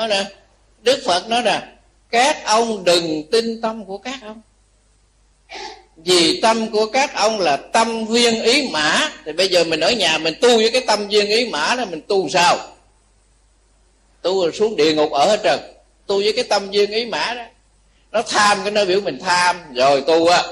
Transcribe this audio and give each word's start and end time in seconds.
nói 0.00 0.08
nè. 0.08 0.24
Đức 0.82 1.02
phật 1.06 1.28
nói 1.28 1.42
nè, 1.42 1.62
các 2.10 2.44
ông 2.44 2.84
đừng 2.84 3.22
tin 3.30 3.60
tâm 3.60 3.84
của 3.84 3.98
các 3.98 4.18
ông. 4.22 4.40
Vì 5.96 6.40
tâm 6.40 6.70
của 6.70 6.86
các 6.86 7.14
ông 7.14 7.40
là 7.40 7.56
tâm 7.56 8.06
viên 8.06 8.42
ý 8.42 8.68
mã, 8.72 9.10
thì 9.24 9.32
bây 9.32 9.48
giờ 9.48 9.64
mình 9.64 9.80
ở 9.80 9.90
nhà 9.90 10.18
mình 10.18 10.34
tu 10.40 10.56
với 10.56 10.70
cái 10.70 10.80
tâm 10.86 11.08
viên 11.08 11.26
ý 11.26 11.50
mã 11.50 11.74
đó, 11.78 11.84
mình 11.90 12.00
tu 12.08 12.28
sao? 12.28 12.58
Tu 14.22 14.42
rồi 14.42 14.52
xuống 14.52 14.76
địa 14.76 14.94
ngục 14.94 15.12
ở 15.12 15.26
hết 15.26 15.40
trần 15.42 15.60
tu 16.06 16.18
với 16.18 16.32
cái 16.32 16.44
tâm 16.44 16.70
viên 16.70 16.90
ý 16.90 17.06
mã 17.06 17.34
đó. 17.34 17.42
Nó 18.12 18.22
tham 18.22 18.58
cái 18.62 18.70
nó 18.70 18.84
biểu 18.84 19.00
mình 19.00 19.18
tham, 19.18 19.56
rồi 19.74 20.00
tu 20.06 20.26
á. 20.26 20.42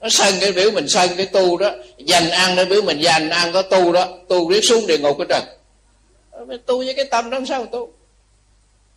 Nó 0.00 0.08
sân 0.08 0.34
cái 0.40 0.52
biểu 0.52 0.70
mình 0.70 0.88
sân 0.88 1.10
cái 1.16 1.26
tu 1.26 1.56
đó. 1.56 1.70
Dành 1.98 2.30
ăn 2.30 2.56
nó 2.56 2.64
biểu 2.64 2.82
mình 2.82 3.00
dành 3.00 3.30
ăn, 3.30 3.52
có 3.52 3.62
tu 3.62 3.92
đó. 3.92 4.08
Tu 4.28 4.50
riết 4.50 4.60
xuống 4.60 4.86
địa 4.86 4.98
ngục 4.98 5.18
hết 5.18 5.24
trần 5.28 5.44
ờ, 6.30 6.46
tu 6.66 6.78
với 6.84 6.94
cái 6.94 7.04
tâm 7.04 7.30
đó 7.30 7.38
sao 7.48 7.66
tu? 7.66 7.92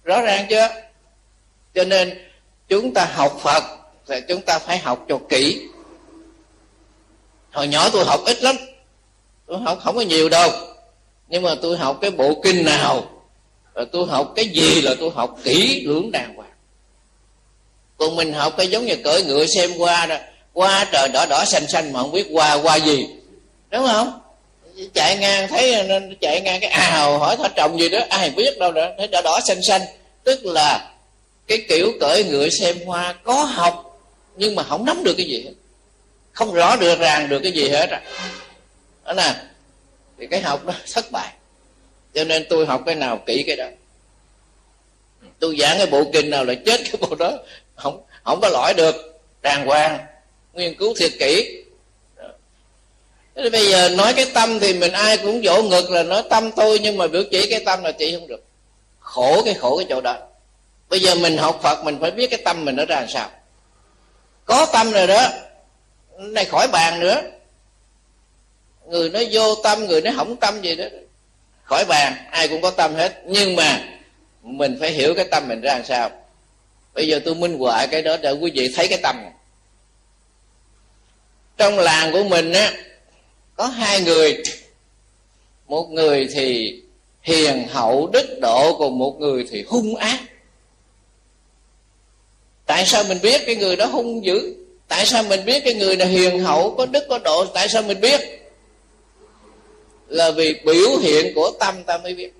Rõ 0.09 0.21
ràng 0.21 0.45
chưa? 0.49 0.67
Cho 1.75 1.83
nên 1.83 2.27
chúng 2.67 2.93
ta 2.93 3.05
học 3.05 3.39
phật 3.41 3.63
thì 4.07 4.15
chúng 4.27 4.41
ta 4.41 4.59
phải 4.59 4.77
học 4.77 5.05
cho 5.09 5.19
kỹ. 5.29 5.61
Hồi 7.51 7.67
nhỏ 7.67 7.89
tôi 7.89 8.05
học 8.05 8.21
ít 8.25 8.43
lắm. 8.43 8.55
Tôi 9.47 9.59
học 9.59 9.79
không 9.83 9.95
có 9.95 10.01
nhiều 10.01 10.29
đâu. 10.29 10.51
Nhưng 11.27 11.43
mà 11.43 11.55
tôi 11.61 11.77
học 11.77 11.97
cái 12.01 12.11
bộ 12.11 12.41
kinh 12.43 12.65
nào 12.65 13.09
và 13.73 13.85
tôi 13.91 14.07
học 14.07 14.33
cái 14.35 14.45
gì 14.45 14.81
là 14.81 14.95
tôi 14.99 15.11
học 15.15 15.35
kỹ 15.43 15.85
lưỡng 15.85 16.11
đàng 16.11 16.35
hoàng. 16.35 16.53
Còn 17.97 18.15
mình 18.15 18.33
học 18.33 18.53
cái 18.57 18.67
giống 18.67 18.85
như 18.85 18.95
cởi 19.03 19.23
ngựa 19.23 19.45
xem 19.45 19.71
qua 19.77 20.05
đó 20.05 20.15
qua 20.53 20.85
trời 20.91 21.09
đỏ 21.13 21.25
đỏ 21.29 21.45
xanh 21.45 21.67
xanh 21.67 21.93
mà 21.93 22.01
không 22.01 22.11
biết 22.11 22.27
qua 22.31 22.59
qua 22.63 22.75
gì. 22.75 23.07
Đúng 23.69 23.87
không? 23.87 24.21
Chạy 24.93 25.17
ngang 25.17 25.47
thấy 25.47 25.83
nên 25.87 26.17
chạy 26.21 26.41
ngang 26.41 26.59
cái 26.59 26.69
ào 26.69 27.19
hỏi 27.19 27.37
thỏ 27.37 27.47
trồng 27.47 27.79
gì 27.79 27.89
đó, 27.89 27.99
ai 28.09 28.29
biết 28.29 28.57
đâu 28.59 28.71
nữa, 28.71 28.87
thấy 28.97 29.07
đỏ 29.07 29.21
đỏ 29.21 29.39
xanh 29.47 29.59
xanh 29.63 29.81
tức 30.23 30.45
là 30.45 30.91
cái 31.47 31.65
kiểu 31.69 31.91
cởi 31.99 32.23
ngựa 32.23 32.49
xem 32.49 32.77
hoa 32.85 33.13
có 33.23 33.33
học, 33.33 33.99
nhưng 34.35 34.55
mà 34.55 34.63
không 34.63 34.85
nắm 34.85 35.03
được 35.03 35.13
cái 35.17 35.25
gì 35.25 35.43
hết. 35.45 35.53
Không 36.31 36.53
rõ 36.53 36.75
được 36.75 36.99
ràng 36.99 37.29
được 37.29 37.39
cái 37.43 37.51
gì 37.51 37.69
hết 37.69 37.89
à. 37.89 38.01
Đó 39.05 39.13
nè, 39.13 39.35
thì 40.19 40.27
cái 40.27 40.41
học 40.41 40.65
đó 40.65 40.73
thất 40.93 41.11
bại. 41.11 41.33
Cho 42.13 42.23
nên 42.23 42.45
tôi 42.49 42.65
học 42.65 42.81
cái 42.85 42.95
nào 42.95 43.23
kỹ 43.25 43.43
cái 43.47 43.55
đó. 43.55 43.65
Tôi 45.39 45.57
giảng 45.59 45.77
cái 45.77 45.87
bộ 45.87 46.03
kinh 46.13 46.29
nào 46.29 46.45
là 46.45 46.53
chết 46.65 46.81
cái 46.83 46.95
bộ 46.99 47.15
đó. 47.15 47.37
Không 47.75 48.03
không 48.23 48.41
có 48.41 48.49
lõi 48.49 48.73
được. 48.73 49.19
Đàng 49.41 49.65
hoàng. 49.65 49.99
Nghiên 50.53 50.75
cứu 50.77 50.93
thiệt 50.99 51.11
kỹ. 51.19 51.63
Thế 53.35 53.49
bây 53.49 53.69
giờ 53.69 53.89
nói 53.89 54.13
cái 54.13 54.25
tâm 54.33 54.59
thì 54.59 54.73
mình 54.73 54.91
ai 54.91 55.17
cũng 55.17 55.41
vỗ 55.43 55.61
ngực 55.61 55.91
là 55.91 56.03
nói 56.03 56.23
tâm 56.29 56.51
tôi, 56.51 56.79
nhưng 56.79 56.97
mà 56.97 57.07
biểu 57.07 57.23
chỉ 57.31 57.49
cái 57.49 57.63
tâm 57.65 57.83
là 57.83 57.91
chỉ 57.91 58.15
không 58.15 58.27
được 58.27 58.43
khổ 59.09 59.41
cái 59.45 59.53
khổ 59.53 59.77
cái 59.77 59.85
chỗ 59.89 60.01
đó. 60.01 60.17
Bây 60.89 60.99
giờ 60.99 61.15
mình 61.15 61.37
học 61.37 61.59
phật, 61.63 61.83
mình 61.83 61.97
phải 62.01 62.11
biết 62.11 62.27
cái 62.29 62.41
tâm 62.45 62.65
mình 62.65 62.75
nó 62.75 62.85
ra 62.85 62.99
làm 62.99 63.09
sao. 63.09 63.29
Có 64.45 64.67
tâm 64.73 64.91
rồi 64.91 65.07
đó, 65.07 65.27
này 66.17 66.45
khỏi 66.45 66.67
bàn 66.67 66.99
nữa. 66.99 67.21
Người 68.85 69.09
nó 69.09 69.19
vô 69.31 69.55
tâm, 69.55 69.85
người 69.85 70.01
nó 70.01 70.11
hỏng 70.11 70.35
tâm 70.35 70.61
gì 70.61 70.75
đó, 70.75 70.85
khỏi 71.63 71.85
bàn, 71.85 72.13
ai 72.31 72.47
cũng 72.47 72.61
có 72.61 72.71
tâm 72.71 72.95
hết. 72.95 73.21
Nhưng 73.25 73.55
mà 73.55 73.83
mình 74.41 74.77
phải 74.79 74.91
hiểu 74.91 75.13
cái 75.15 75.25
tâm 75.31 75.47
mình 75.47 75.61
ra 75.61 75.73
làm 75.73 75.85
sao. 75.85 76.09
Bây 76.93 77.07
giờ 77.07 77.19
tôi 77.25 77.35
minh 77.35 77.59
họa 77.59 77.85
cái 77.85 78.01
đó, 78.01 78.17
để 78.17 78.31
quý 78.31 78.51
vị 78.53 78.73
thấy 78.75 78.87
cái 78.87 78.99
tâm. 79.03 79.25
Trong 81.57 81.79
làng 81.79 82.11
của 82.11 82.23
mình 82.23 82.53
á, 82.53 82.73
có 83.55 83.65
hai 83.65 84.01
người. 84.01 84.43
Một 85.67 85.87
người 85.89 86.27
thì 86.33 86.75
hiền 87.29 87.67
hậu 87.67 88.09
đức 88.13 88.39
độ 88.41 88.77
còn 88.79 88.99
một 88.99 89.15
người 89.19 89.45
thì 89.51 89.63
hung 89.67 89.95
ác. 89.95 90.19
Tại 92.65 92.85
sao 92.85 93.03
mình 93.03 93.17
biết 93.21 93.41
cái 93.45 93.55
người 93.55 93.75
đó 93.75 93.85
hung 93.85 94.25
dữ? 94.25 94.55
Tại 94.87 95.05
sao 95.05 95.23
mình 95.23 95.45
biết 95.45 95.63
cái 95.65 95.73
người 95.73 95.95
này 95.95 96.07
hiền 96.07 96.39
hậu, 96.39 96.75
có 96.77 96.85
đức, 96.85 97.03
có 97.09 97.17
độ? 97.17 97.45
Tại 97.45 97.69
sao 97.69 97.81
mình 97.81 98.01
biết? 98.01 98.21
Là 100.07 100.31
vì 100.31 100.53
biểu 100.65 100.97
hiện 100.97 101.33
của 101.35 101.51
tâm 101.59 101.83
ta 101.83 101.97
mới 101.97 102.13
biết. 102.13 102.33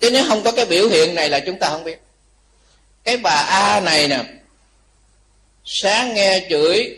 Chứ 0.00 0.10
nếu 0.10 0.24
không 0.28 0.42
có 0.44 0.52
cái 0.52 0.64
biểu 0.64 0.88
hiện 0.88 1.14
này 1.14 1.28
là 1.28 1.40
chúng 1.40 1.58
ta 1.58 1.70
không 1.70 1.84
biết. 1.84 2.00
Cái 3.04 3.16
bà 3.16 3.30
a 3.30 3.80
này 3.80 4.08
nè, 4.08 4.24
sáng 5.64 6.14
nghe 6.14 6.46
chửi, 6.50 6.96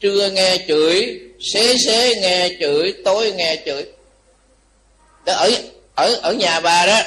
trưa 0.00 0.30
nghe 0.30 0.58
chửi, 0.68 1.20
xế 1.40 1.76
xế 1.86 2.14
nghe 2.14 2.48
chửi, 2.60 2.94
tối 3.04 3.32
nghe 3.32 3.56
chửi. 3.66 3.84
Đó, 5.26 5.32
ở 5.32 5.50
ở 5.94 6.14
ở 6.22 6.32
nhà 6.32 6.60
bà 6.60 6.86
đó, 6.86 7.00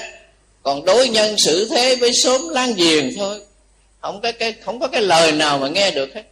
còn 0.64 0.86
đối 0.86 1.10
nhân 1.10 1.36
xử 1.38 1.70
thế 1.70 1.96
với 1.96 2.12
xóm 2.14 2.50
láng 2.50 2.74
giềng 2.74 3.18
thôi. 3.18 3.42
Không 4.02 4.22
có 4.22 4.32
cái, 4.32 4.54
không 4.54 4.80
có 4.80 4.88
cái 4.88 5.02
lời 5.02 5.32
nào 5.32 5.58
mà 5.58 5.68
nghe 5.68 5.92
được 5.92 6.16
hết. 6.16 6.24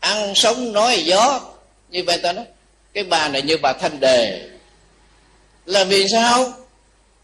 Ăn 0.00 0.34
sống 0.34 0.72
nói 0.72 1.02
gió, 1.02 1.40
như 1.88 2.02
vậy 2.06 2.18
ta 2.18 2.32
nói. 2.32 2.44
Cái 2.92 3.04
bà 3.04 3.28
này 3.28 3.42
như 3.42 3.56
bà 3.62 3.72
thanh 3.72 4.00
đề. 4.00 4.48
Là 5.64 5.84
vì 5.84 6.08
sao? 6.08 6.52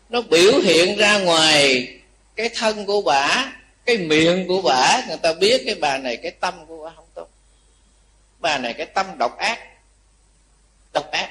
Nó 0.09 0.21
biểu 0.21 0.59
hiện 0.59 0.97
ra 0.97 1.19
ngoài 1.19 1.89
cái 2.37 2.49
thân 2.49 2.87
của 2.87 3.03
bà, 3.03 3.53
cái 3.85 3.97
miệng 3.97 4.49
của 4.49 4.63
bà. 4.63 5.03
Người 5.09 5.17
ta 5.17 5.33
biết 5.33 5.63
cái 5.67 5.75
bà 5.75 5.99
này, 5.99 6.17
cái 6.17 6.31
tâm 6.31 6.67
của 6.67 6.85
bà 6.85 6.91
không 6.97 7.09
tốt. 7.15 7.29
Bà 8.39 8.59
này 8.59 8.73
cái 8.73 8.87
tâm 8.87 9.07
độc 9.19 9.39
ác. 9.39 9.59
Độc 10.93 11.11
ác 11.11 11.29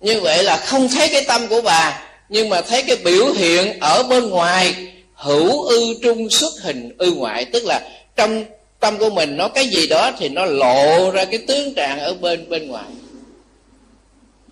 như 0.00 0.20
vậy 0.20 0.44
là 0.44 0.56
không 0.56 0.88
thấy 0.88 1.08
cái 1.08 1.24
tâm 1.28 1.48
của 1.48 1.60
bà, 1.60 2.02
nhưng 2.28 2.48
mà 2.48 2.60
thấy 2.60 2.82
cái 2.82 2.96
biểu 2.96 3.32
hiện 3.32 3.80
ở 3.80 4.02
bên 4.02 4.30
ngoài, 4.30 4.74
hữu 5.14 5.62
ư 5.62 5.94
trung 6.02 6.30
xuất 6.30 6.52
hình 6.62 6.94
ư 6.98 7.12
ngoại. 7.12 7.44
Tức 7.44 7.64
là 7.64 7.88
trong 8.16 8.44
tâm 8.80 8.98
của 8.98 9.10
mình 9.10 9.36
nó 9.36 9.48
cái 9.48 9.68
gì 9.68 9.86
đó 9.86 10.12
thì 10.18 10.28
nó 10.28 10.44
lộ 10.44 11.10
ra 11.10 11.24
cái 11.24 11.40
tướng 11.46 11.74
trạng 11.74 11.98
ở 11.98 12.14
bên 12.14 12.48
bên 12.48 12.68
ngoài. 12.68 12.84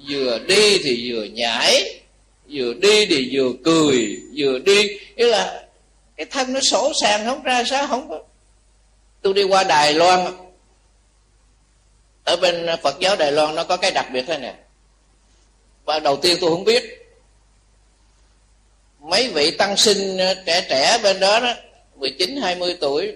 Vừa 0.09 0.39
đi 0.39 0.79
thì 0.85 1.13
vừa 1.13 1.25
nhảy, 1.25 2.01
vừa 2.51 2.75
đi 2.75 3.07
thì 3.07 3.29
vừa 3.33 3.51
cười, 3.65 4.17
vừa 4.37 4.59
đi. 4.59 4.99
Nghĩa 5.17 5.27
là 5.27 5.65
cái 6.17 6.27
thân 6.31 6.53
nó 6.53 6.61
sổ 6.61 6.93
sàng, 7.03 7.27
không 7.27 7.43
ra 7.43 7.65
sao, 7.65 7.87
không 7.87 8.09
có. 8.09 8.19
Tôi 9.23 9.35
đi 9.35 9.43
qua 9.43 9.65
đài 9.65 9.95
loan. 9.95 10.27
Ở 12.25 12.37
bên 12.37 12.67
phật 12.83 12.97
giáo 13.01 13.17
đài 13.17 13.33
loan 13.33 13.55
nó 13.55 13.65
có 13.65 13.77
cái 13.77 13.91
đặc 13.91 14.07
biệt 14.13 14.25
thế 14.27 14.39
này 14.39 14.55
và 15.85 15.99
đầu 15.99 16.17
tiên 16.17 16.39
tôi 16.41 16.51
không 16.51 16.65
biết. 16.65 16.85
Mấy 19.01 19.29
vị 19.29 19.51
tăng 19.51 19.77
sinh 19.77 20.19
ờ, 20.19 20.35
trẻ 20.47 20.67
trẻ 20.69 20.99
bên 21.03 21.21
đó 21.21 21.41
đó 21.41 21.55
19 21.97 22.37
20 22.37 22.77
tuổi, 22.81 23.15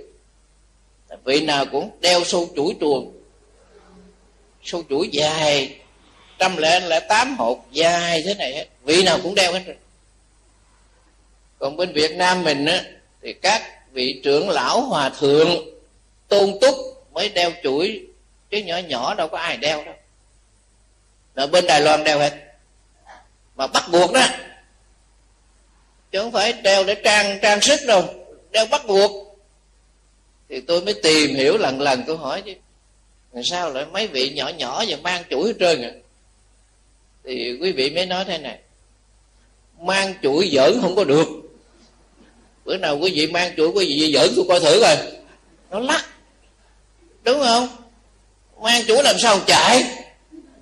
vị 1.24 1.40
nào 1.40 1.66
cũng 1.66 1.90
đeo 2.00 2.24
sâu 2.24 2.48
chuỗi 2.56 2.74
chuồng, 2.80 3.12
sâu 4.62 4.82
chuỗi 4.88 5.08
dài, 5.12 5.76
trăm 6.38 6.56
lẻ 6.56 6.80
lẻ 6.80 7.00
tám 7.00 7.36
hột 7.38 7.66
dài 7.72 8.22
thế 8.26 8.34
này 8.34 8.54
hết. 8.54 8.66
Vị 8.84 9.02
nào 9.02 9.18
cũng 9.22 9.34
đeo 9.34 9.52
hết 9.52 9.62
rồi. 9.66 9.76
Còn 11.58 11.76
bên 11.76 11.92
việt 11.92 12.16
nam 12.16 12.44
mình 12.44 12.66
á, 12.66 12.84
thì 13.22 13.32
các 13.32 13.92
vị 13.92 14.20
trưởng 14.24 14.50
lão 14.50 14.80
hòa 14.80 15.08
thượng, 15.08 15.48
tôn 16.28 16.58
túc 16.60 16.74
mới 17.12 17.28
đeo 17.28 17.50
chuỗi, 17.62 18.06
chứ 18.50 18.58
nhỏ 18.58 18.78
nhỏ 18.78 19.14
đâu 19.14 19.28
có 19.28 19.38
ai 19.38 19.56
đeo 19.56 19.84
đâu. 19.84 19.94
Ở 21.34 21.46
bên 21.46 21.66
đài 21.66 21.80
loan 21.80 22.04
đeo 22.04 22.18
hết 22.18 22.47
mà 23.58 23.66
bắt 23.66 23.84
buộc 23.92 24.12
đó. 24.12 24.26
Chứ 26.12 26.20
không 26.20 26.32
phải 26.32 26.52
đeo 26.52 26.84
để 26.84 26.94
trang 26.94 27.38
trang 27.42 27.60
sức 27.60 27.80
đâu. 27.86 28.14
Đeo 28.50 28.66
bắt 28.66 28.86
buộc. 28.86 29.38
Thì 30.48 30.60
tôi 30.60 30.80
mới 30.80 30.94
tìm 30.94 31.34
hiểu 31.34 31.56
lần 31.56 31.80
lần, 31.80 32.02
tôi 32.06 32.16
hỏi 32.16 32.42
chứ, 32.46 32.52
làm 33.32 33.44
sao 33.44 33.70
lại 33.70 33.86
mấy 33.92 34.06
vị 34.06 34.30
nhỏ 34.30 34.48
nhỏ 34.48 34.84
và 34.88 34.96
mang 35.02 35.22
chuỗi 35.30 35.48
hết 35.48 35.54
trơn 35.60 35.82
à? 35.82 35.90
Thì 37.24 37.58
quý 37.62 37.72
vị 37.72 37.90
mới 37.90 38.06
nói 38.06 38.24
thế 38.24 38.38
này, 38.38 38.58
mang 39.80 40.14
chuỗi 40.22 40.50
giỡn 40.52 40.78
không 40.80 40.96
có 40.96 41.04
được. 41.04 41.28
Bữa 42.64 42.76
nào 42.76 42.98
quý 42.98 43.12
vị 43.14 43.26
mang 43.26 43.52
chuỗi, 43.56 43.68
quý 43.68 43.86
vị 43.86 44.12
giỡn, 44.14 44.32
tôi 44.36 44.44
coi 44.48 44.60
thử 44.60 44.80
rồi 44.80 44.96
nó 45.70 45.78
lắc. 45.80 46.06
Đúng 47.22 47.40
không? 47.40 47.68
Mang 48.60 48.84
chuỗi 48.86 49.02
làm 49.02 49.16
sao 49.18 49.40
chạy? 49.46 49.84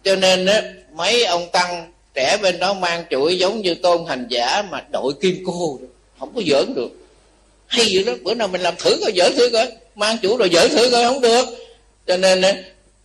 Cho 0.04 0.16
nên 0.16 0.46
á, 0.46 0.62
mấy 0.92 1.24
ông 1.24 1.50
tăng 1.52 1.92
trẻ 2.16 2.38
bên 2.42 2.58
đó 2.58 2.74
mang 2.74 3.04
chuỗi 3.10 3.38
giống 3.38 3.60
như 3.60 3.74
tôn 3.74 4.06
hành 4.08 4.26
giả 4.28 4.62
mà 4.70 4.84
đội 4.92 5.12
kim 5.22 5.42
cô 5.46 5.78
không 6.18 6.32
có 6.34 6.42
giỡn 6.46 6.74
được. 6.74 6.88
Hay 7.66 7.86
vậy 7.94 8.04
đó, 8.04 8.12
bữa 8.22 8.34
nào 8.34 8.48
mình 8.48 8.60
làm 8.60 8.74
thử 8.76 8.98
coi, 9.00 9.12
giỡn 9.16 9.32
thử 9.36 9.50
coi. 9.52 9.68
Mang 9.94 10.18
chủ 10.22 10.36
rồi 10.36 10.50
giỡn 10.52 10.70
thử 10.70 10.90
coi, 10.90 11.04
không 11.04 11.20
được. 11.20 11.44
Cho 12.06 12.16
nên 12.16 12.42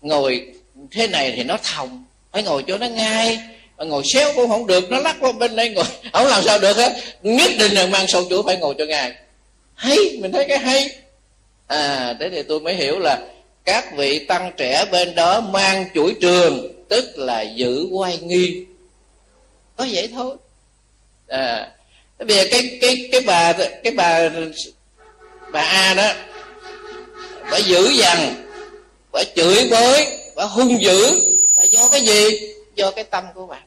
ngồi 0.01 0.47
thế 0.91 1.07
này 1.07 1.33
thì 1.35 1.43
nó 1.43 1.57
thòng. 1.63 2.05
Phải 2.31 2.43
ngồi 2.43 2.63
cho 2.67 2.77
nó 2.77 2.87
ngay. 2.87 3.39
Mà 3.77 3.85
ngồi 3.85 4.03
xéo 4.13 4.33
cũng 4.35 4.49
không 4.49 4.67
được, 4.67 4.91
nó 4.91 4.99
lắc 4.99 5.15
qua 5.19 5.31
bên 5.31 5.55
đây 5.55 5.69
ngồi. 5.69 5.85
Không 6.13 6.27
làm 6.27 6.43
sao 6.43 6.59
được 6.59 6.77
hết 6.77 6.93
nhất 7.23 7.51
định 7.59 7.71
là 7.73 7.85
mang 7.85 8.07
sâu 8.07 8.25
chủ 8.29 8.43
phải 8.43 8.57
ngồi 8.57 8.75
cho 8.77 8.85
ngay. 8.85 9.11
Hay, 9.73 9.97
mình 10.19 10.31
thấy 10.31 10.45
cái 10.47 10.57
hay. 10.57 10.89
À 11.67 12.15
thế 12.19 12.29
thì 12.29 12.43
tôi 12.43 12.59
mới 12.59 12.73
hiểu 12.73 12.99
là 12.99 13.19
các 13.65 13.97
vị 13.97 14.19
tăng 14.19 14.51
trẻ 14.57 14.85
bên 14.91 15.15
đó 15.15 15.41
mang 15.41 15.85
chuỗi 15.95 16.13
trường, 16.21 16.85
tức 16.89 17.05
là 17.15 17.41
giữ 17.41 17.87
quay 17.91 18.17
nghi 18.21 18.65
nó 19.81 19.87
vậy 19.91 20.09
thôi. 20.13 20.35
À 21.27 21.71
bây 22.19 22.37
giờ 22.37 22.43
cái 22.51 22.77
cái 22.81 23.09
cái 23.11 23.21
bà 23.21 23.53
cái 23.83 23.93
bà 23.93 24.29
bà 25.51 25.61
a 25.61 25.93
đó, 25.93 26.13
bà 27.51 27.57
dữ 27.57 27.89
dằn, 27.89 28.45
bà 29.11 29.23
chửi 29.35 29.67
bới, 29.71 30.07
bà 30.35 30.43
hung 30.43 30.81
dữ 30.81 31.21
là 31.55 31.63
do 31.63 31.89
cái 31.91 32.01
gì? 32.01 32.53
Do 32.75 32.91
cái 32.91 33.03
tâm 33.03 33.23
của 33.33 33.47
bà. 33.47 33.59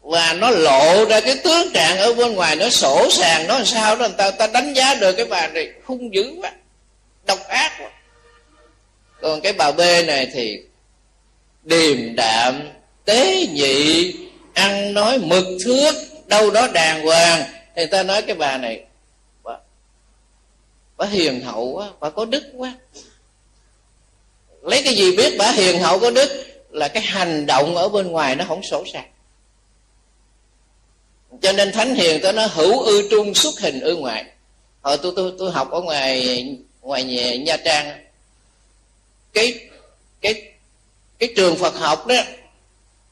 Và 0.00 0.32
nó 0.32 0.50
lộ 0.50 1.04
ra 1.04 1.20
cái 1.20 1.36
tướng 1.44 1.70
trạng 1.74 1.98
ở 1.98 2.12
bên 2.12 2.34
ngoài, 2.34 2.56
nó 2.56 2.68
sổ 2.68 3.08
sàng, 3.10 3.46
nó 3.46 3.56
làm 3.56 3.66
sao 3.66 3.96
đó, 3.96 4.08
người 4.08 4.16
ta 4.18 4.30
ta 4.30 4.46
đánh 4.46 4.72
giá 4.72 4.94
được 4.94 5.12
cái 5.12 5.26
bà 5.26 5.46
này 5.46 5.68
hung 5.84 6.14
dữ 6.14 6.32
quá, 6.42 6.52
độc 7.26 7.48
ác 7.48 7.72
quá. 7.78 7.90
Còn 9.20 9.40
cái 9.40 9.52
bà 9.52 9.70
b 9.70 9.80
này 10.06 10.30
thì 10.34 10.58
điềm 11.62 12.16
đạm, 12.16 12.68
tế 13.04 13.46
nhị 13.52 14.14
ăn 14.54 14.94
nói 14.94 15.18
mực 15.18 15.44
thước 15.64 15.94
đâu 16.26 16.50
đó 16.50 16.68
đàng 16.68 17.04
hoàng. 17.06 17.42
Thì 17.76 17.86
ta 17.86 18.02
nói 18.02 18.22
cái 18.22 18.36
bà 18.36 18.58
này 18.58 18.84
bà, 19.42 19.52
bà 20.96 21.06
hiền 21.06 21.40
hậu 21.40 21.72
quá 21.72 21.90
bà 22.00 22.10
có 22.10 22.24
đức 22.24 22.42
quá. 22.56 22.74
Lấy 24.62 24.82
cái 24.84 24.94
gì 24.94 25.16
biết 25.16 25.34
bà 25.38 25.52
hiền 25.52 25.80
hậu 25.80 25.98
có 25.98 26.10
đức 26.10 26.46
là 26.70 26.88
cái 26.88 27.02
hành 27.02 27.46
động 27.46 27.76
ở 27.76 27.88
bên 27.88 28.08
ngoài 28.08 28.36
nó 28.36 28.44
không 28.48 28.62
sổ 28.62 28.84
sàng 28.92 29.10
cho 31.42 31.52
nên 31.52 31.72
thánh 31.72 31.94
hiền 31.94 32.20
ta 32.22 32.32
nói 32.32 32.48
hữu 32.48 32.80
ư 32.80 33.08
trung 33.10 33.34
xuất 33.34 33.60
hình 33.60 33.80
ư 33.80 33.96
ngoại. 33.96 34.24
Hồi 34.82 34.98
tôi 35.02 35.12
tôi 35.16 35.32
tôi 35.38 35.52
học 35.52 35.70
ở 35.70 35.80
ngoài 35.80 36.46
ngoài 36.80 37.04
nhà, 37.04 37.36
nha 37.36 37.56
trang. 37.64 38.04
Cái 39.32 39.68
cái 40.20 40.42
cái 41.18 41.32
trường 41.36 41.56
phật 41.56 41.74
học 41.74 42.06
đó 42.06 42.14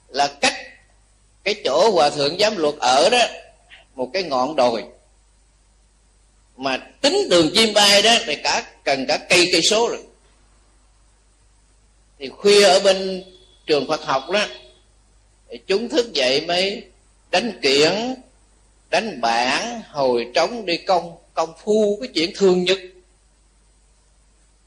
là 0.09 0.27
cách 0.41 0.55
cái 1.49 1.63
chỗ 1.65 1.91
hòa 1.91 2.11
thượng 2.11 2.39
giám 2.39 2.57
luật 2.57 2.75
ở 2.81 3.11
đó, 3.11 3.23
một 3.95 4.11
cái 4.13 4.23
ngọn 4.23 4.57
đồi. 4.57 4.85
Mà 6.57 6.77
tính 7.01 7.29
đường 7.31 7.51
chim 7.55 7.75
bay 7.75 8.03
đó, 8.03 8.15
thì 8.27 8.37
cả, 8.37 8.63
cần 8.85 9.07
cả 9.09 9.19
cây 9.29 9.49
cây 9.53 9.63
số 9.63 9.89
rồi. 9.89 10.03
Thì 12.19 12.29
khuya 12.29 12.63
ở 12.63 12.81
bên 12.81 13.25
trường 13.67 13.89
Phật 13.89 14.05
học 14.05 14.31
đó, 14.31 14.47
thì 15.51 15.59
chúng 15.67 15.89
thức 15.89 16.13
dậy 16.13 16.41
mới 16.41 16.83
đánh 17.31 17.61
kiển, 17.63 18.15
đánh 18.91 19.21
bản 19.21 19.83
hồi 19.91 20.27
trống 20.35 20.67
đi 20.67 20.77
công 20.77 21.17
công 21.35 21.53
phu 21.65 21.99
cái 22.01 22.09
chuyện 22.15 22.31
thương 22.37 22.65
nhất 22.65 22.79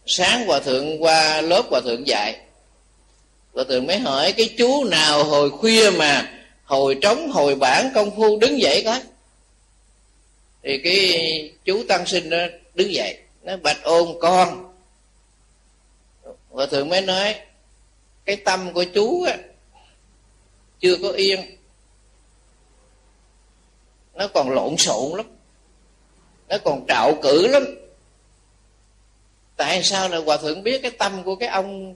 sáng 0.06 0.48
hòa 0.48 0.60
thượng 0.60 1.04
qua, 1.04 1.42
lớp 1.42 1.64
hòa 1.70 1.82
thượng 1.82 2.08
dạy. 2.08 2.36
Hòa 3.54 3.64
thượng 3.70 3.88
mới 3.88 4.00
hỏi, 4.00 4.32
cái 4.32 4.50
chú 4.58 4.84
nào 4.84 5.24
hồi 5.24 5.50
khuya 5.50 5.90
mà 5.90 6.41
hồi 6.72 6.98
trống, 7.02 7.30
hồi 7.30 7.56
bản 7.56 7.92
công 7.96 8.16
phu 8.16 8.40
đứng 8.40 8.62
dậy 8.62 8.82
coi 8.86 9.02
thì 10.64 10.82
cái 10.84 11.54
chú 11.66 11.84
tăng 11.88 12.06
sinh 12.06 12.30
đó 12.30 12.38
đứng 12.74 12.94
dậy, 12.94 13.18
nó 13.42 13.58
bạch 13.58 13.84
ôn 13.84 14.08
con. 14.22 14.76
Hòa 16.50 16.66
thượng 16.66 16.90
mới 16.90 17.02
nói, 17.02 17.36
cái 18.26 18.36
tâm 18.36 18.74
của 18.74 18.84
chú 18.84 19.24
á, 19.24 19.38
chưa 20.80 20.96
có 21.02 21.10
yên. 21.10 21.58
Nó 24.14 24.28
còn 24.28 24.50
lộn 24.50 24.78
xộn 24.78 25.18
lắm. 25.18 25.26
Nó 26.50 26.58
còn 26.64 26.86
trạo 26.88 27.14
cử 27.22 27.48
lắm. 27.48 27.64
Tại 29.56 29.84
sao 29.84 30.10
là 30.10 30.18
hòa 30.18 30.38
thượng 30.38 30.64
biết 30.64 30.82
cái 30.82 30.92
tâm 30.92 31.24
của 31.24 31.36
cái 31.36 31.50
ông 31.50 31.96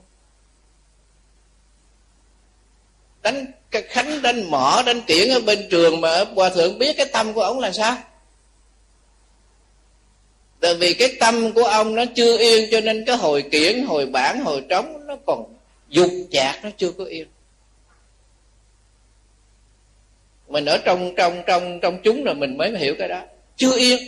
đánh 3.26 3.46
cái 3.70 3.82
khánh 3.82 4.22
đánh 4.22 4.50
mỏ, 4.50 4.82
đánh 4.86 5.00
kiển 5.00 5.28
ở 5.28 5.40
bên 5.40 5.68
trường 5.70 6.00
mà 6.00 6.24
hòa 6.34 6.50
thượng 6.50 6.78
biết 6.78 6.96
cái 6.96 7.06
tâm 7.12 7.32
của 7.32 7.42
ông 7.42 7.58
là 7.58 7.72
sao? 7.72 7.96
Tại 10.60 10.74
vì 10.74 10.94
cái 10.94 11.16
tâm 11.20 11.52
của 11.52 11.64
ông 11.64 11.94
nó 11.94 12.04
chưa 12.14 12.38
yên 12.38 12.68
cho 12.70 12.80
nên 12.80 13.04
cái 13.04 13.16
hồi 13.16 13.42
kiển, 13.42 13.84
hồi 13.84 14.06
bản, 14.06 14.40
hồi 14.40 14.62
trống 14.68 15.06
nó 15.06 15.16
còn 15.26 15.44
dục 15.88 16.10
chạc, 16.30 16.64
nó 16.64 16.70
chưa 16.76 16.90
có 16.90 17.04
yên. 17.04 17.26
Mình 20.48 20.64
ở 20.64 20.78
trong 20.78 21.14
trong 21.16 21.42
trong 21.46 21.80
trong 21.80 21.98
chúng 22.02 22.24
rồi 22.24 22.34
mình 22.34 22.56
mới 22.58 22.78
hiểu 22.78 22.94
cái 22.98 23.08
đó. 23.08 23.22
Chưa 23.56 23.78
yên. 23.78 23.98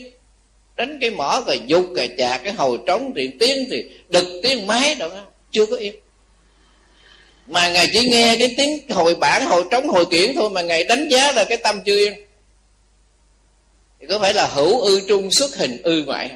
Đánh 0.76 0.98
cái 1.00 1.10
mỏ 1.10 1.42
rồi 1.46 1.60
dục 1.66 1.86
rồi 1.96 2.08
chạc, 2.18 2.40
cái 2.44 2.52
hồi 2.52 2.78
trống 2.86 3.12
thì 3.16 3.30
tiếng 3.40 3.66
thì 3.70 3.90
đực 4.08 4.26
tiếng 4.42 4.66
máy 4.66 4.94
đâu 4.94 5.08
đó, 5.08 5.24
chưa 5.50 5.66
có 5.66 5.76
yên 5.76 5.94
mà 7.48 7.68
ngài 7.68 7.88
chỉ 7.92 8.08
nghe 8.08 8.36
cái 8.38 8.54
tiếng 8.56 8.90
hồi 8.90 9.14
bản, 9.14 9.46
hồi 9.46 9.64
trống, 9.70 9.88
hồi 9.88 10.06
kiển 10.10 10.34
thôi 10.34 10.50
mà 10.50 10.62
ngài 10.62 10.84
đánh 10.84 11.08
giá 11.08 11.32
là 11.32 11.44
cái 11.44 11.58
tâm 11.58 11.80
chưa 11.84 11.96
yên. 11.96 12.14
Thì 14.00 14.06
có 14.06 14.18
phải 14.18 14.34
là 14.34 14.46
hữu 14.46 14.80
ư 14.80 15.00
trung 15.08 15.30
xuất 15.30 15.56
hình 15.56 15.82
ư 15.82 16.02
ngoại? 16.06 16.30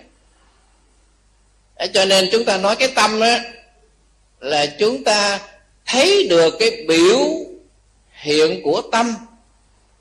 Để 1.79 1.89
cho 1.95 2.05
nên 2.05 2.29
chúng 2.33 2.45
ta 2.45 2.57
nói 2.57 2.77
cái 2.77 2.89
tâm 2.89 3.21
á, 3.21 3.45
là 4.41 4.67
chúng 4.67 5.05
ta 5.05 5.41
thấy 5.87 6.27
được 6.31 6.55
cái 6.59 6.71
biểu 6.89 7.19
hiện 8.13 8.61
của 8.65 8.83
tâm. 8.93 9.15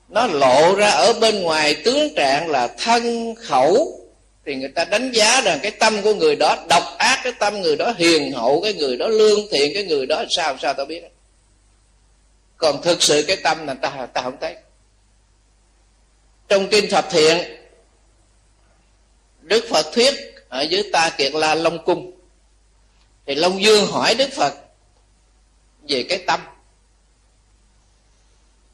Nó 0.08 0.26
lộ 0.26 0.74
ra 0.74 0.90
ở 0.90 1.12
bên 1.12 1.42
ngoài 1.42 1.74
tướng 1.74 2.14
trạng 2.14 2.50
là 2.50 2.68
thân, 2.78 3.34
khẩu 3.34 4.01
thì 4.46 4.54
người 4.54 4.68
ta 4.68 4.84
đánh 4.84 5.12
giá 5.12 5.40
rằng 5.40 5.58
cái 5.62 5.70
tâm 5.70 6.02
của 6.02 6.14
người 6.14 6.36
đó 6.36 6.56
độc 6.68 6.82
ác, 6.98 7.20
cái 7.24 7.32
tâm 7.38 7.60
người 7.60 7.76
đó 7.76 7.92
hiền 7.96 8.32
hậu, 8.32 8.60
cái 8.60 8.74
người 8.74 8.96
đó 8.96 9.08
lương 9.08 9.40
thiện, 9.50 9.70
cái 9.74 9.84
người 9.84 10.06
đó 10.06 10.24
sao 10.30 10.56
sao 10.60 10.74
tao 10.74 10.86
biết. 10.86 11.02
Còn 12.56 12.82
thực 12.82 13.02
sự 13.02 13.24
cái 13.28 13.36
tâm 13.36 13.66
là 13.66 13.74
ta 13.74 14.06
ta 14.12 14.22
không 14.22 14.36
thấy. 14.40 14.56
Trong 16.48 16.68
kinh 16.68 16.90
thập 16.90 17.10
thiện, 17.10 17.56
đức 19.40 19.64
phật 19.70 19.86
thuyết 19.92 20.14
ở 20.48 20.62
dưới 20.62 20.90
ta 20.92 21.10
kiệt 21.10 21.34
la 21.34 21.54
long 21.54 21.84
cung. 21.84 22.12
Thì 23.26 23.34
long 23.34 23.62
dương 23.62 23.86
hỏi 23.86 24.14
đức 24.14 24.30
phật 24.32 24.54
về 25.88 26.04
cái 26.08 26.18
tâm. 26.26 26.40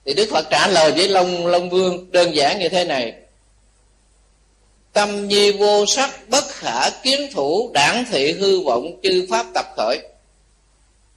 Thì 0.05 0.15
đức 0.15 0.29
phật 0.31 0.47
trả 0.51 0.69
lời 0.69 0.93
với 0.93 1.09
long 1.09 1.47
long 1.47 1.71
vương 1.71 2.13
đơn 2.13 2.35
giản 2.37 2.59
như 2.59 2.69
thế 2.69 2.85
này 2.85 3.15
tâm 4.99 5.29
nhi 5.29 5.53
vô 5.53 5.85
sắc 5.87 6.11
bất 6.29 6.49
khả 6.49 6.91
kiến 6.91 7.29
thủ 7.33 7.71
đảng 7.75 8.05
thị 8.11 8.33
hư 8.33 8.61
vọng 8.61 8.91
chư 9.03 9.27
pháp 9.31 9.47
tập 9.55 9.67
khởi. 9.77 9.99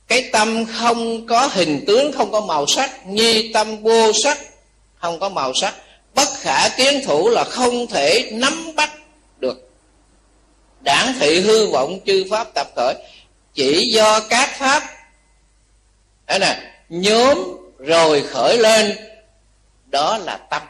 Cái 0.08 0.30
tâm 0.32 0.66
không 0.66 1.28
có 1.28 1.50
hình 1.52 1.84
tướng, 1.88 2.12
không 2.12 2.32
có 2.32 2.42
màu 2.42 2.66
sắc, 2.68 3.08
nhi 3.08 3.52
tâm 3.54 3.84
vô 3.84 4.12
sắc, 4.24 4.38
không 4.96 5.20
có 5.20 5.30
màu 5.30 5.54
sắc. 5.62 5.76
Bất 6.16 6.28
khả 6.40 6.70
kiến 6.70 7.02
thủ 7.06 7.30
là 7.30 7.44
không 7.44 7.88
thể 7.88 8.30
nắm 8.34 8.76
bắt 8.76 8.90
được. 9.40 9.70
Đảng 10.82 11.14
thị 11.20 11.40
hư 11.40 11.68
vọng 11.68 12.00
chư 12.06 12.26
pháp 12.32 12.54
tập 12.54 12.68
khởi. 12.76 12.96
Chỉ 13.54 13.92
do 13.94 14.20
các 14.20 14.50
pháp, 14.58 14.84
đó 16.28 16.38
nè, 16.38 16.60
nhóm 16.90 17.38
rồi 17.80 18.22
khởi 18.22 18.58
lên, 18.58 18.98
đó 19.86 20.18
là 20.18 20.38
tâm 20.38 20.62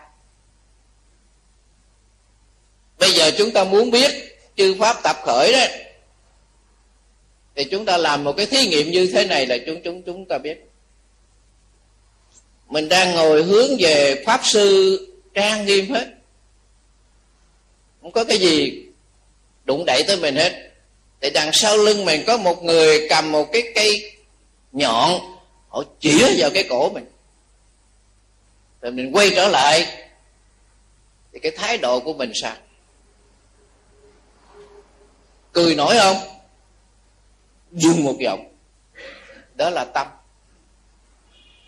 bây 3.02 3.12
giờ 3.12 3.32
chúng 3.38 3.52
ta 3.52 3.64
muốn 3.64 3.92
biết 3.92 4.12
chư 4.56 4.76
pháp 4.80 5.04
tập 5.04 5.18
khởi 5.26 5.54
đó 5.54 5.66
thì 7.56 7.64
chúng 7.64 7.86
ta 7.86 7.98
làm 7.98 8.24
một 8.24 8.34
cái 8.38 8.46
thí 8.46 8.68
nghiệm 8.68 8.92
như 8.92 9.12
thế 9.14 9.26
này 9.26 9.46
là 9.46 9.58
chúng 9.66 9.82
chúng 9.84 10.02
chúng 10.02 10.26
ta 10.26 10.38
biết. 10.38 10.66
Mình 12.68 12.90
đang 12.90 13.12
ngồi 13.12 13.44
hướng 13.44 13.70
về 13.80 14.24
pháp 14.26 14.42
sư 14.44 14.98
trang 15.34 15.66
nghiêm 15.66 15.94
hết. 15.94 16.08
Không 18.02 18.12
có 18.12 18.24
cái 18.24 18.38
gì 18.38 18.84
đụng 19.64 19.84
đẩy 19.86 20.04
tới 20.08 20.18
mình 20.18 20.36
hết. 20.36 20.72
Thì 21.22 21.30
đằng 21.30 21.50
sau 21.54 21.78
lưng 21.78 22.06
mình 22.06 22.24
có 22.28 22.38
một 22.38 22.64
người 22.64 23.08
cầm 23.10 23.32
một 23.32 23.50
cái 23.54 23.64
cây 23.76 24.12
nhọn. 24.72 25.12
Họ 25.70 25.84
chĩa 26.00 26.34
vào 26.38 26.50
cái 26.54 26.64
cổ 26.70 26.90
mình. 26.90 27.06
Rồi 28.82 28.92
mình 28.92 29.12
quay 29.14 29.30
trở 29.36 29.48
lại. 29.48 29.88
Thì 31.34 31.40
cái 31.40 31.52
thái 31.52 31.78
độ 31.78 32.00
của 32.00 32.14
mình 32.14 32.32
sao? 32.36 32.56
Cười 35.54 35.76
nổi 35.76 35.96
không? 36.00 36.18
Dùng 37.72 38.04
một 38.04 38.16
giọng. 38.20 38.56
Đó 39.56 39.70
là 39.70 39.86
tâm. 39.86 40.08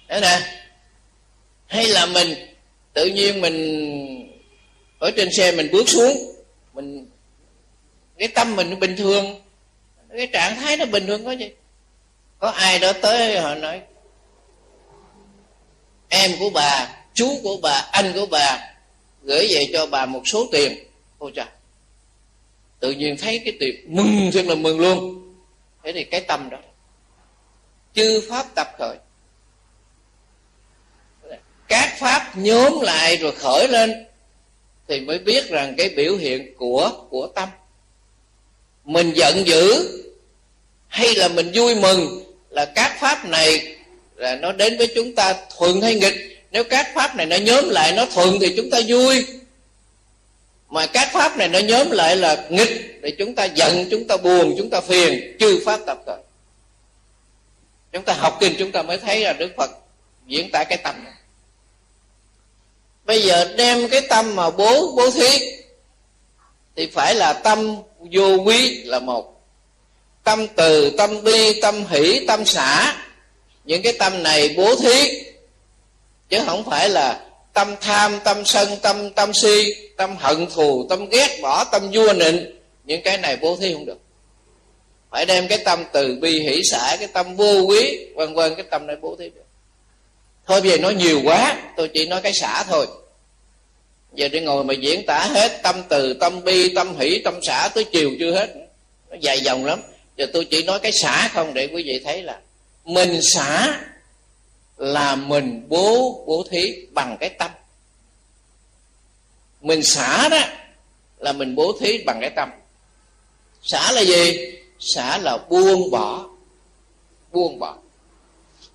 Thế 0.08 0.20
nè. 0.22 0.40
Hay 1.68 1.88
là 1.88 2.06
mình, 2.06 2.56
tự 2.94 3.06
nhiên 3.06 3.42
mình 3.42 3.58
ở 5.00 5.12
trên 5.12 5.30
xe 5.38 5.52
mình 5.52 5.72
bước 5.72 5.90
xuống, 5.90 6.18
mình, 6.74 7.10
cái 8.18 8.28
tâm 8.28 8.56
mình 8.56 8.80
bình 8.80 8.96
thường. 8.96 9.42
Cái 10.18 10.28
trạng 10.28 10.56
thái 10.56 10.78
nó 10.78 10.86
bình 10.86 11.08
thường 11.08 11.26
có 11.26 11.32
gì? 11.32 11.50
Có 12.40 12.50
ai 12.50 12.80
đó 12.80 12.94
tới 13.02 13.40
họ 13.40 13.56
nói, 13.56 13.82
em 16.10 16.32
của 16.40 16.50
bà, 16.50 16.96
chú 17.14 17.40
của 17.44 17.58
bà, 17.58 17.90
anh 17.92 18.14
của 18.14 18.26
bà, 18.26 18.74
gửi 19.22 19.48
về 19.50 19.66
cho 19.74 19.86
bà 19.86 20.06
một 20.06 20.22
số 20.26 20.48
tiền. 20.52 20.74
Ôi 21.18 21.32
trời 21.36 21.46
tự 22.84 22.92
nhiên 22.92 23.18
thấy 23.18 23.42
cái 23.46 23.54
tiệc 23.60 23.90
mừng 23.90 24.30
thật 24.34 24.46
là 24.46 24.56
mừng 24.56 24.80
luôn. 24.80 25.24
Thế 25.84 25.92
thì 25.92 26.04
cái 26.04 26.22
tâm 26.22 26.50
đó, 26.50 26.58
chư 27.94 28.22
pháp 28.30 28.56
tập 28.56 28.68
khởi. 28.78 28.98
Các 31.68 31.96
pháp 32.00 32.38
nhóm 32.38 32.80
lại 32.82 33.18
rồi 33.18 33.32
khởi 33.32 33.68
lên 33.68 34.06
thì 34.88 35.00
mới 35.00 35.20
biết 35.20 35.50
rằng 35.50 35.76
cái 35.78 35.90
biểu 35.90 36.16
hiện 36.16 36.54
của 36.58 36.92
của 37.10 37.28
tâm. 37.28 37.50
Mình 38.86 39.12
giận 39.16 39.48
dữ 39.48 39.90
hay 40.88 41.16
là 41.16 41.28
mình 41.28 41.52
vui 41.54 41.76
mừng 41.76 42.24
là 42.50 42.66
các 42.66 42.98
pháp 43.00 43.26
này 43.26 43.76
là 44.16 44.36
nó 44.36 44.52
đến 44.52 44.78
với 44.78 44.88
chúng 44.96 45.16
ta 45.16 45.36
thuận 45.58 45.82
hay 45.82 45.96
nghịch. 45.96 46.46
Nếu 46.52 46.64
các 46.64 46.88
pháp 46.96 47.16
này 47.16 47.26
nó 47.26 47.36
nhóm 47.36 47.70
lại, 47.70 47.92
nó 47.92 48.06
thuận 48.06 48.40
thì 48.42 48.54
chúng 48.58 48.70
ta 48.70 48.80
vui 48.88 49.26
mà 50.74 50.86
các 50.86 51.10
pháp 51.14 51.38
này 51.38 51.48
nó 51.48 51.60
nhóm 51.60 51.92
lại 51.92 52.16
là 52.16 52.48
nghịch, 52.50 53.02
để 53.02 53.12
chúng 53.20 53.36
ta 53.36 53.46
giận, 53.46 53.88
chúng 53.92 54.08
ta 54.08 54.18
buồn, 54.18 54.56
chúng 54.58 54.70
ta 54.70 54.82
phiền, 54.82 55.38
chư 55.40 55.64
pháp 55.66 55.80
tập 55.86 55.98
tuệ 56.06 56.16
chúng 57.92 58.04
ta 58.04 58.14
học 58.14 58.38
kinh 58.40 58.56
chúng 58.60 58.72
ta 58.72 58.82
mới 58.82 58.98
thấy 58.98 59.20
là 59.20 59.34
đức 59.34 59.52
phật 59.58 59.72
diễn 60.28 60.52
tả 60.52 60.64
cái 60.64 60.78
tâm 60.78 61.04
này. 61.04 61.14
Bây 63.06 63.22
giờ 63.22 63.54
đem 63.58 63.90
cái 63.90 64.02
tâm 64.02 64.36
mà 64.36 64.50
bố 64.50 64.94
bố 64.96 65.12
thí, 65.12 65.40
thì 66.76 66.88
phải 66.88 67.16
là 67.16 67.34
tâm 67.34 67.76
vô 68.00 68.38
quý 68.46 68.84
là 68.84 69.00
một. 69.00 69.42
Tâm 70.24 70.48
từ, 70.56 70.90
tâm 70.98 71.24
bi, 71.24 71.62
tâm 71.62 71.86
hỷ, 71.90 72.26
tâm 72.28 72.46
xả 72.46 72.96
những 73.66 73.82
cái 73.82 73.94
tâm 73.94 74.24
này 74.24 74.54
bố 74.58 74.76
thí, 74.76 75.24
chứ 76.30 76.40
không 76.46 76.64
phải 76.70 76.90
là 76.90 77.26
tâm 77.54 77.76
tham, 77.82 78.20
tâm 78.24 78.46
sân, 78.46 78.68
tâm 78.82 79.10
tâm 79.10 79.34
si, 79.34 79.76
tâm 79.98 80.16
hận 80.20 80.48
thù, 80.54 80.88
tâm 80.90 81.10
ghét 81.10 81.40
bỏ, 81.42 81.64
tâm 81.64 81.92
vua 81.92 82.14
nịnh. 82.14 82.60
Những 82.84 83.02
cái 83.04 83.18
này 83.18 83.38
bố 83.38 83.58
thí 83.62 83.74
không 83.74 83.86
được. 83.86 83.98
Phải 85.12 85.26
đem 85.26 85.48
cái 85.48 85.58
tâm 85.58 85.84
từ 85.94 86.16
bi, 86.22 86.40
hỷ 86.40 86.62
xã 86.72 86.98
cái 87.00 87.08
tâm 87.08 87.36
vô 87.36 87.62
quý, 87.62 88.08
vân 88.16 88.34
vân, 88.34 88.56
cái 88.56 88.66
tâm 88.72 88.88
này 88.88 88.96
bố 89.02 89.16
thí 89.20 89.30
được. 89.30 89.46
Thôi 90.48 90.62
bây 90.62 90.72
giờ 90.72 90.78
nói 90.78 90.94
nhiều 90.94 91.22
quá, 91.24 91.56
tôi 91.78 91.88
chỉ 91.94 92.06
nói 92.06 92.22
cái 92.22 92.34
xả 92.34 92.64
thôi. 92.64 92.88
Giờ 94.14 94.28
đi 94.28 94.40
ngồi 94.40 94.64
mà 94.64 94.74
diễn 94.74 95.06
tả 95.06 95.20
hết 95.20 95.64
tâm 95.64 95.84
từ, 95.90 96.14
tâm 96.14 96.44
bi, 96.44 96.76
tâm 96.76 97.00
hỷ, 97.00 97.22
tâm 97.24 97.40
xả, 97.44 97.70
tới 97.76 97.84
chiều 97.84 98.12
chưa 98.20 98.32
hết. 98.32 98.50
Nó 99.10 99.16
dài 99.22 99.40
dòng 99.42 99.66
lắm. 99.66 99.82
Giờ 100.18 100.26
tôi 100.34 100.46
chỉ 100.46 100.64
nói 100.64 100.80
cái 100.80 100.92
xả 101.02 101.30
không 101.34 101.54
để 101.54 101.68
quý 101.68 101.84
vị 101.84 102.02
thấy 102.06 102.24
là 102.24 102.40
mình 102.86 103.20
xả 103.22 103.80
là 104.78 105.16
mình 105.16 105.66
bố 105.70 106.24
bố 106.28 106.46
thí 106.52 106.86
bằng 106.92 107.18
cái 107.20 107.30
tâm. 107.30 107.52
Mình 109.62 109.84
xả 109.84 110.30
đó 110.30 110.40
là 111.18 111.34
mình 111.34 111.56
bố 111.56 111.78
thí 111.80 112.04
bằng 112.06 112.18
cái 112.22 112.30
tâm. 112.36 112.50
Xả 113.62 113.92
là 113.92 114.02
gì? 114.02 114.52
Xả 114.80 115.18
là 115.18 115.38
buông 115.38 115.92
bỏ. 115.92 116.26
Buông 117.32 117.60
bỏ. 117.60 117.78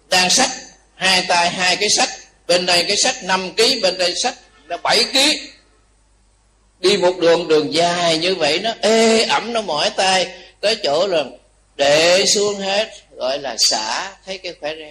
Đang 0.09 0.31
sách, 0.31 0.51
hai 0.95 1.25
tay, 1.29 1.51
hai 1.51 1.77
cái 1.77 1.89
sách, 1.91 2.09
bên 2.47 2.67
đây 2.67 2.85
cái 2.89 2.97
sách 2.97 3.25
5 3.25 3.55
kg 3.55 3.81
bên 3.83 3.99
đây 3.99 4.15
sách 4.23 4.35
là 4.67 4.77
7 4.77 5.05
kg 5.05 5.19
đi 6.81 6.97
một 6.97 7.19
đường 7.21 7.49
đường 7.49 7.75
dài 7.75 8.19
như 8.19 8.35
vậy 8.35 8.59
nó 8.59 8.75
ê 8.81 9.23
ẩm, 9.23 9.53
nó 9.53 9.61
mỏi 9.61 9.91
tay. 9.91 10.29
Tới 10.61 10.77
chỗ 10.83 11.07
là 11.07 11.25
để 11.77 12.25
xuống 12.35 12.57
hết, 12.57 12.89
gọi 13.17 13.39
là 13.39 13.57
xả, 13.59 14.17
thấy 14.27 14.39
cái 14.39 14.55
khỏe 14.61 14.75
ra 14.75 14.89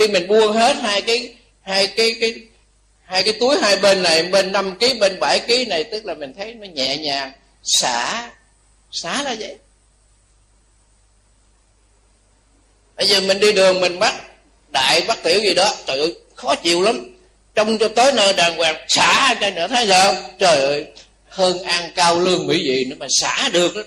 khi 0.00 0.08
mình 0.08 0.28
buông 0.28 0.52
hết 0.52 0.76
hai 0.76 1.02
cái 1.02 1.34
hai 1.62 1.86
cái 1.86 2.16
cái, 2.20 2.34
hai 3.04 3.22
cái 3.22 3.32
túi 3.40 3.56
hai 3.62 3.76
bên 3.76 4.02
này, 4.02 4.22
bên 4.22 4.52
5 4.52 4.78
kg 4.78 4.98
bên 5.00 5.20
7 5.20 5.40
kg 5.40 5.68
này, 5.68 5.84
tức 5.84 6.04
là 6.04 6.14
mình 6.14 6.34
thấy 6.36 6.54
nó 6.54 6.66
nhẹ 6.66 6.96
nhàng, 6.96 7.32
xả 7.64 8.30
xả 8.92 9.22
là 9.22 9.36
vậy. 9.38 9.56
Bây 12.96 13.06
giờ 13.06 13.20
mình 13.20 13.40
đi 13.40 13.52
đường, 13.52 13.80
mình 13.80 13.98
bắt 13.98 14.14
đại, 14.72 15.00
bắt 15.08 15.18
tiểu 15.22 15.40
gì 15.40 15.54
đó, 15.54 15.74
trời 15.86 15.98
ơi, 15.98 16.14
khó 16.34 16.54
chịu 16.54 16.82
lắm. 16.82 17.16
Trong 17.54 17.78
cho 17.78 17.88
tới 17.88 18.12
nơi 18.12 18.32
đàng 18.32 18.56
hoàng, 18.56 18.76
xả 18.88 19.34
cho 19.40 19.50
nữa 19.50 19.68
thấy 19.68 19.86
không 19.88 20.16
trời 20.38 20.60
ơi, 20.60 20.86
hơn 21.28 21.62
ăn 21.62 21.90
cao 21.94 22.20
lương 22.20 22.46
mỹ 22.46 22.62
vị 22.64 22.84
nữa 22.84 22.96
mà 22.98 23.06
xả 23.20 23.48
được 23.52 23.76
đó. 23.76 23.82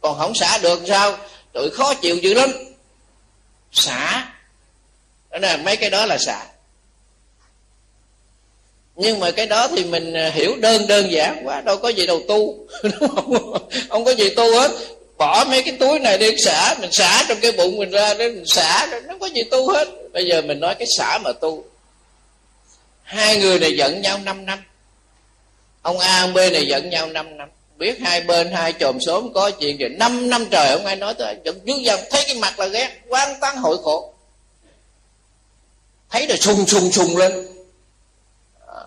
Còn 0.00 0.18
không 0.18 0.34
xả 0.34 0.58
được 0.58 0.80
sao? 0.88 1.18
Tụi 1.52 1.70
khó 1.70 1.94
chịu 1.94 2.16
dữ 2.16 2.34
lắm. 2.34 2.50
Xả 3.72 4.26
đó 5.30 5.38
là 5.38 5.56
mấy 5.56 5.76
cái 5.76 5.90
đó 5.90 6.06
là 6.06 6.18
xả 6.18 6.46
nhưng 9.00 9.20
mà 9.20 9.30
cái 9.30 9.46
đó 9.46 9.68
thì 9.76 9.84
mình 9.84 10.12
à, 10.12 10.30
hiểu 10.34 10.56
đơn 10.60 10.86
đơn 10.86 11.12
giản 11.12 11.40
quá, 11.44 11.60
đâu 11.60 11.76
có 11.76 11.88
gì 11.88 12.06
đâu 12.06 12.20
tu 12.28 12.66
không? 13.88 14.04
Có 14.04 14.10
gì 14.10 14.28
tu 14.28 14.52
hết. 14.58 14.70
Bỏ 15.18 15.44
mấy 15.48 15.62
cái 15.62 15.76
túi 15.80 15.98
này 15.98 16.18
đi 16.18 16.36
xả, 16.44 16.74
mình 16.80 16.92
xả 16.92 17.24
trong 17.28 17.38
cái 17.40 17.52
bụng 17.52 17.78
mình 17.78 17.90
ra 17.90 18.14
để 18.14 18.28
mình 18.28 18.46
xả 18.46 18.86
nó 18.92 18.98
không 19.06 19.18
có 19.18 19.26
gì 19.26 19.42
tu 19.50 19.70
hết. 19.72 19.88
Bây 20.12 20.26
giờ 20.26 20.42
mình 20.42 20.60
nói 20.60 20.74
cái 20.74 20.88
xả 20.98 21.18
mà 21.18 21.32
tu. 21.32 21.64
Hai 23.02 23.36
người 23.36 23.58
này 23.58 23.76
giận 23.76 24.02
nhau 24.02 24.18
5 24.24 24.46
năm. 24.46 24.64
Ông 25.82 25.98
a, 25.98 26.20
ông 26.20 26.34
b 26.34 26.36
này 26.36 26.66
giận 26.66 26.90
nhau 26.90 27.06
5 27.06 27.36
năm. 27.36 27.48
Biết 27.76 27.98
hai 28.00 28.20
bên, 28.20 28.52
hai 28.52 28.72
chòm 28.80 29.00
xóm 29.00 29.32
có 29.34 29.50
chuyện 29.50 29.78
gì. 29.78 29.86
Năm 29.88 30.30
năm 30.30 30.46
trời 30.50 30.76
không 30.76 30.86
ai 30.86 30.96
nói 30.96 31.14
tới, 31.14 31.36
giận 31.44 31.60
dữ 31.64 31.74
dằn, 31.82 32.00
thấy 32.10 32.24
cái 32.26 32.36
mặt 32.36 32.58
là 32.58 32.66
ghét 32.66 33.00
quan 33.08 33.40
tán 33.40 33.56
hội 33.56 33.76
khổ 33.82 34.14
thấy 36.10 36.26
là 36.26 36.36
sung 36.36 36.66
sung 36.66 36.92
sung 36.92 37.16
lên. 37.16 37.32
À, 38.66 38.82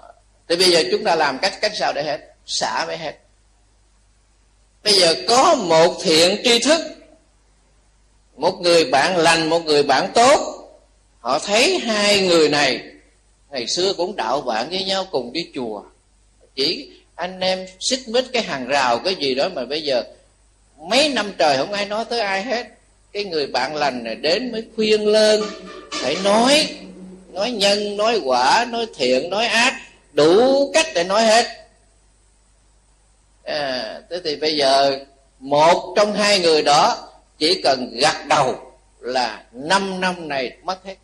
thì 0.50 0.56
bây 0.56 0.72
giờ 0.72 0.84
chúng 0.92 1.04
ta 1.04 1.16
làm 1.16 1.40
cách 1.42 1.62
cách 1.62 1.72
sao 1.80 1.94
để 1.94 2.04
hết? 2.04 2.20
Xả 2.46 2.86
mới 2.86 2.98
hết. 2.98 3.18
Bây 4.84 4.94
giờ 4.94 5.16
có 5.28 5.56
một 5.56 5.98
thiện 6.04 6.42
tri 6.44 6.60
thức. 6.60 6.82
Một 8.36 8.60
người 8.62 8.86
bạn 8.86 9.18
lành 9.18 9.50
một 9.50 9.66
người 9.66 9.84
bạn 9.84 10.12
tốt. 10.14 10.58
Họ 11.20 11.40
thấy 11.40 11.80
hai 11.80 12.22
người 12.28 12.50
này 12.50 12.82
ngày 13.52 13.68
xưa 13.68 13.94
cũng 13.94 14.16
đạo 14.16 14.42
bạn 14.42 14.70
với 14.70 14.84
nhau 14.84 15.08
cùng 15.12 15.34
đi 15.34 15.48
chùa. 15.56 15.84
Chỉ 16.56 16.92
anh 17.16 17.40
em 17.40 17.66
xích 17.80 18.08
mít 18.08 18.26
cái 18.34 18.44
hàng 18.44 18.68
rào 18.68 19.00
cái 19.00 19.16
gì 19.16 19.36
đó 19.36 19.50
mà 19.50 19.66
bây 19.66 19.82
giờ 19.82 20.04
mấy 20.78 21.10
năm 21.10 21.34
trời 21.38 21.58
không 21.58 21.74
ai 21.74 21.86
nói 21.86 22.06
tới 22.10 22.20
ai 22.20 22.44
hết. 22.44 22.68
Cái 23.14 23.24
người 23.24 23.48
bạn 23.48 23.76
lành 23.76 24.04
này 24.04 24.16
đến 24.16 24.52
mới 24.52 24.64
khuyên 24.76 25.08
lên 25.08 25.42
phải 25.92 26.16
nói 26.24 26.70
nói 27.34 27.52
nhân 27.52 27.98
nói 27.98 28.22
quả 28.24 28.66
nói 28.70 28.88
thiện 28.96 29.30
nói 29.30 29.46
ác 29.46 29.82
đủ 30.14 30.72
cách 30.74 30.86
để 30.96 31.04
nói 31.04 31.24
hết. 31.24 31.46
À, 33.44 34.02
thế 34.10 34.22
thì 34.24 34.36
bây 34.36 34.58
giờ 34.58 35.00
một 35.40 35.94
trong 35.96 36.14
hai 36.14 36.40
người 36.40 36.62
đó 36.62 37.10
chỉ 37.38 37.62
cần 37.64 37.98
gật 38.02 38.26
đầu 38.30 38.74
là 39.00 39.44
năm 39.52 40.00
năm 40.02 40.28
này 40.28 40.58
mất 40.64 40.84
hết. 40.86 40.96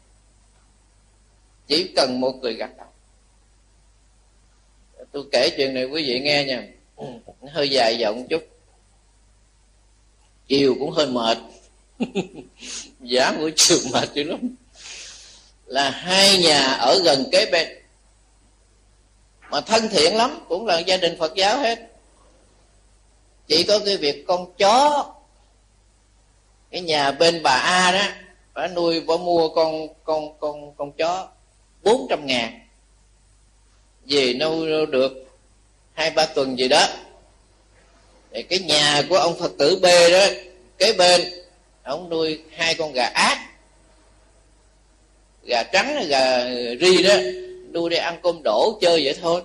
Chỉ 1.67 1.91
cần 1.95 2.21
một 2.21 2.35
người 2.41 2.53
gật 2.53 2.69
đầu. 2.77 2.87
Tôi 5.11 5.23
kể 5.31 5.49
chuyện 5.57 5.73
này 5.73 5.85
quý 5.85 6.03
vị 6.07 6.19
nghe 6.19 6.43
nha. 6.43 6.63
Ừ, 6.95 7.05
hơi 7.51 7.69
dài 7.69 7.97
giọng 7.97 8.27
chút. 8.29 8.47
Chiều 10.47 10.75
cũng 10.79 10.91
hơi 10.91 11.07
mệt. 11.07 11.37
Giá 12.99 13.31
buổi 13.31 13.53
chiều 13.55 13.77
mệt 13.93 14.09
dữ 14.13 14.23
lắm 14.23 14.39
là 15.67 15.89
hai 15.89 16.37
nhà 16.37 16.61
ở 16.61 17.01
gần 17.03 17.25
kế 17.31 17.45
bên. 17.51 17.67
Mà 19.49 19.61
thân 19.61 19.89
thiện 19.89 20.15
lắm, 20.15 20.45
cũng 20.49 20.65
là 20.65 20.79
gia 20.79 20.97
đình 20.97 21.17
phật 21.19 21.35
giáo 21.35 21.59
hết. 21.59 21.79
Chỉ 23.47 23.63
có 23.63 23.79
cái 23.85 23.97
việc 23.97 24.25
con 24.27 24.53
chó, 24.57 25.05
cái 26.71 26.81
nhà 26.81 27.11
bên 27.11 27.43
bà 27.43 27.51
a 27.51 27.91
đó, 27.91 28.03
bà 28.53 28.67
nuôi, 28.67 29.01
bà 29.01 29.17
mua 29.17 29.49
con 29.49 29.87
con 30.03 30.39
con 30.39 30.75
con 30.75 30.91
chó 30.91 31.27
bốn 31.83 32.07
trăm 32.09 32.25
ngàn. 32.25 32.59
Về 34.05 34.33
nuôi 34.33 34.85
được 34.85 35.11
hai, 35.93 36.11
ba 36.11 36.25
tuần 36.25 36.59
gì 36.59 36.67
đó. 36.67 36.87
Thì 38.31 38.43
cái 38.43 38.59
nhà 38.59 39.03
của 39.09 39.17
ông 39.17 39.39
phật 39.39 39.51
tử 39.57 39.79
b 39.81 39.85
đó, 40.11 40.25
kế 40.77 40.93
bên, 40.93 41.21
ông 41.83 42.09
nuôi 42.09 42.43
hai 42.55 42.75
con 42.75 42.93
gà 42.93 43.05
ác 43.05 43.37
gà 45.47 45.63
trắng, 45.63 46.05
gà 46.07 46.45
ri 46.81 47.03
đó 47.03 47.15
nuôi 47.73 47.89
đi 47.89 47.97
ăn 47.97 48.19
cơm 48.23 48.43
đổ 48.43 48.77
chơi 48.81 49.05
vậy 49.05 49.15
thôi. 49.21 49.41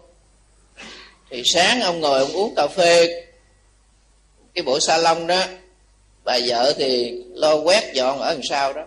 Thì 1.30 1.42
sáng 1.44 1.80
ông 1.80 2.00
ngồi 2.00 2.20
ông 2.20 2.32
uống 2.32 2.54
cà 2.54 2.66
phê, 2.66 3.24
cái 4.54 4.62
bộ 4.62 4.80
salon 4.80 5.26
đó, 5.26 5.44
bà 6.24 6.38
vợ 6.46 6.72
thì 6.78 7.14
lo 7.34 7.56
quét 7.56 7.92
dọn 7.94 8.18
ở 8.20 8.34
đằng 8.34 8.42
sau 8.42 8.72
đó. 8.72 8.84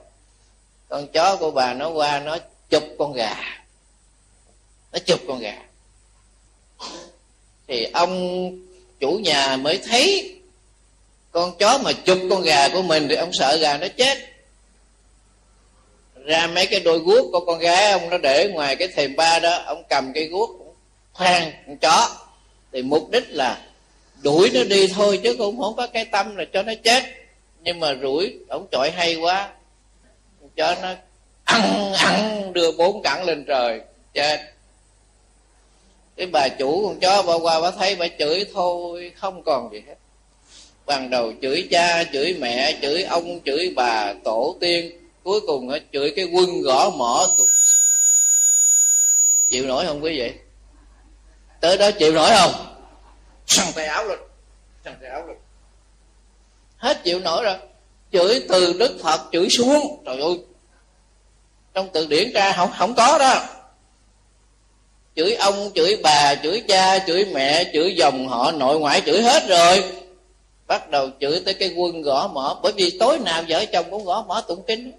Con 0.89 1.07
chó 1.07 1.35
của 1.35 1.51
bà 1.51 1.73
nó 1.73 1.89
qua, 1.89 2.19
nó 2.19 2.37
chụp 2.69 2.83
con 2.97 3.13
gà. 3.13 3.35
Nó 4.93 4.99
chụp 4.99 5.19
con 5.27 5.39
gà. 5.39 5.57
Thì 7.67 7.87
ông 7.93 8.51
chủ 8.99 9.11
nhà 9.11 9.57
mới 9.57 9.77
thấy 9.77 10.31
con 11.31 11.57
chó 11.57 11.77
mà 11.77 11.91
chụp 11.93 12.17
con 12.29 12.41
gà 12.41 12.69
của 12.69 12.81
mình 12.81 13.07
thì 13.09 13.15
ông 13.15 13.31
sợ 13.33 13.57
gà 13.61 13.77
nó 13.77 13.87
chết 13.97 14.34
ra 16.25 16.47
mấy 16.47 16.65
cái 16.65 16.79
đôi 16.79 16.99
guốc 16.99 17.25
của 17.31 17.39
con 17.39 17.59
gái 17.59 17.91
ông 17.91 18.09
nó 18.09 18.17
để 18.17 18.49
ngoài 18.53 18.75
cái 18.75 18.87
thềm 18.87 19.15
ba 19.15 19.39
đó, 19.39 19.63
ông 19.65 19.83
cầm 19.89 20.11
cái 20.13 20.23
guốc 20.25 20.49
khoan 21.13 21.51
con 21.67 21.77
chó. 21.77 22.09
Thì 22.71 22.81
mục 22.81 23.09
đích 23.11 23.23
là 23.29 23.61
đuổi 24.23 24.51
nó 24.53 24.63
đi 24.63 24.87
thôi, 24.87 25.19
chứ 25.23 25.35
cũng 25.37 25.59
không 25.59 25.75
có 25.75 25.87
cái 25.87 26.05
tâm 26.05 26.35
là 26.35 26.45
cho 26.53 26.63
nó 26.63 26.73
chết. 26.83 27.03
Nhưng 27.63 27.79
mà 27.79 27.95
rủi, 28.01 28.33
ông 28.49 28.67
chọi 28.71 28.91
hay 28.91 29.15
quá. 29.15 29.49
Cho 30.55 30.75
nó 30.81 30.93
ăn 31.43 31.93
ăn 31.93 32.53
đưa 32.53 32.71
bốn 32.71 33.01
cẳng 33.03 33.23
lên 33.23 33.45
trời, 33.47 33.81
chết. 34.13 34.41
Cái 36.17 36.27
bà 36.27 36.47
chủ 36.59 36.87
con 36.87 36.99
chó 36.99 37.21
bà 37.21 37.33
qua 37.33 37.61
bà 37.61 37.71
thấy 37.71 37.95
bà 37.95 38.07
chửi 38.19 38.45
thôi, 38.53 39.11
không 39.15 39.43
còn 39.43 39.69
gì 39.73 39.83
hết. 39.87 39.95
Ban 40.85 41.09
đầu 41.09 41.33
chửi 41.41 41.67
cha, 41.71 42.03
chửi 42.13 42.33
mẹ, 42.39 42.73
chửi 42.81 43.03
ông, 43.03 43.39
chửi 43.45 43.73
bà, 43.75 44.13
tổ 44.23 44.55
tiên 44.59 44.91
cuối 45.25 45.41
cùng 45.47 45.67
nó 45.67 45.77
chửi 45.93 46.13
cái 46.15 46.25
quân 46.25 46.61
gõ 46.61 46.89
mỏ 46.89 47.27
chịu 49.49 49.67
nổi 49.67 49.85
không 49.85 50.03
quý 50.03 50.17
vị? 50.17 50.33
Tới 51.61 51.77
đó 51.77 51.91
chịu 51.91 52.11
nổi 52.11 52.29
không? 52.39 52.51
Săn 53.47 53.67
tay 53.75 53.85
áo 53.85 54.05
lên. 54.05 54.19
Săn 54.85 54.93
tay 55.01 55.09
áo 55.09 55.27
lên. 55.27 55.37
Hết 56.77 57.03
chịu 57.03 57.19
nổi 57.19 57.43
rồi. 57.43 57.55
Chửi 58.11 58.45
từ 58.49 58.73
đức 58.73 58.97
phật 59.03 59.21
chửi 59.31 59.49
xuống. 59.49 60.03
Trời 60.05 60.21
ơi. 60.21 60.39
Trong 61.73 61.89
từ 61.93 62.05
điển 62.05 62.31
ra 62.33 62.51
không 62.51 62.69
không 62.77 62.95
có 62.95 63.17
đó. 63.17 63.43
Chửi 65.15 65.35
ông 65.35 65.71
chửi 65.75 65.97
bà 66.03 66.35
chửi 66.43 66.63
cha 66.67 66.99
chửi 67.07 67.25
mẹ 67.25 67.69
chửi 67.73 67.95
dòng 67.95 68.27
họ 68.27 68.51
nội 68.51 68.79
ngoại 68.79 69.01
chửi 69.05 69.21
hết 69.21 69.47
rồi. 69.47 69.83
Bắt 70.67 70.89
đầu 70.89 71.09
chửi 71.19 71.41
tới 71.45 71.53
cái 71.53 71.73
quân 71.75 72.01
gõ 72.01 72.27
mỏ 72.27 72.59
bởi 72.63 72.71
vì 72.75 72.97
tối 72.99 73.19
nào 73.19 73.43
vợ 73.49 73.65
chồng 73.65 73.85
cũng 73.91 74.05
gõ 74.05 74.25
mỏ 74.27 74.41
tụng 74.41 74.63
kinh 74.67 74.91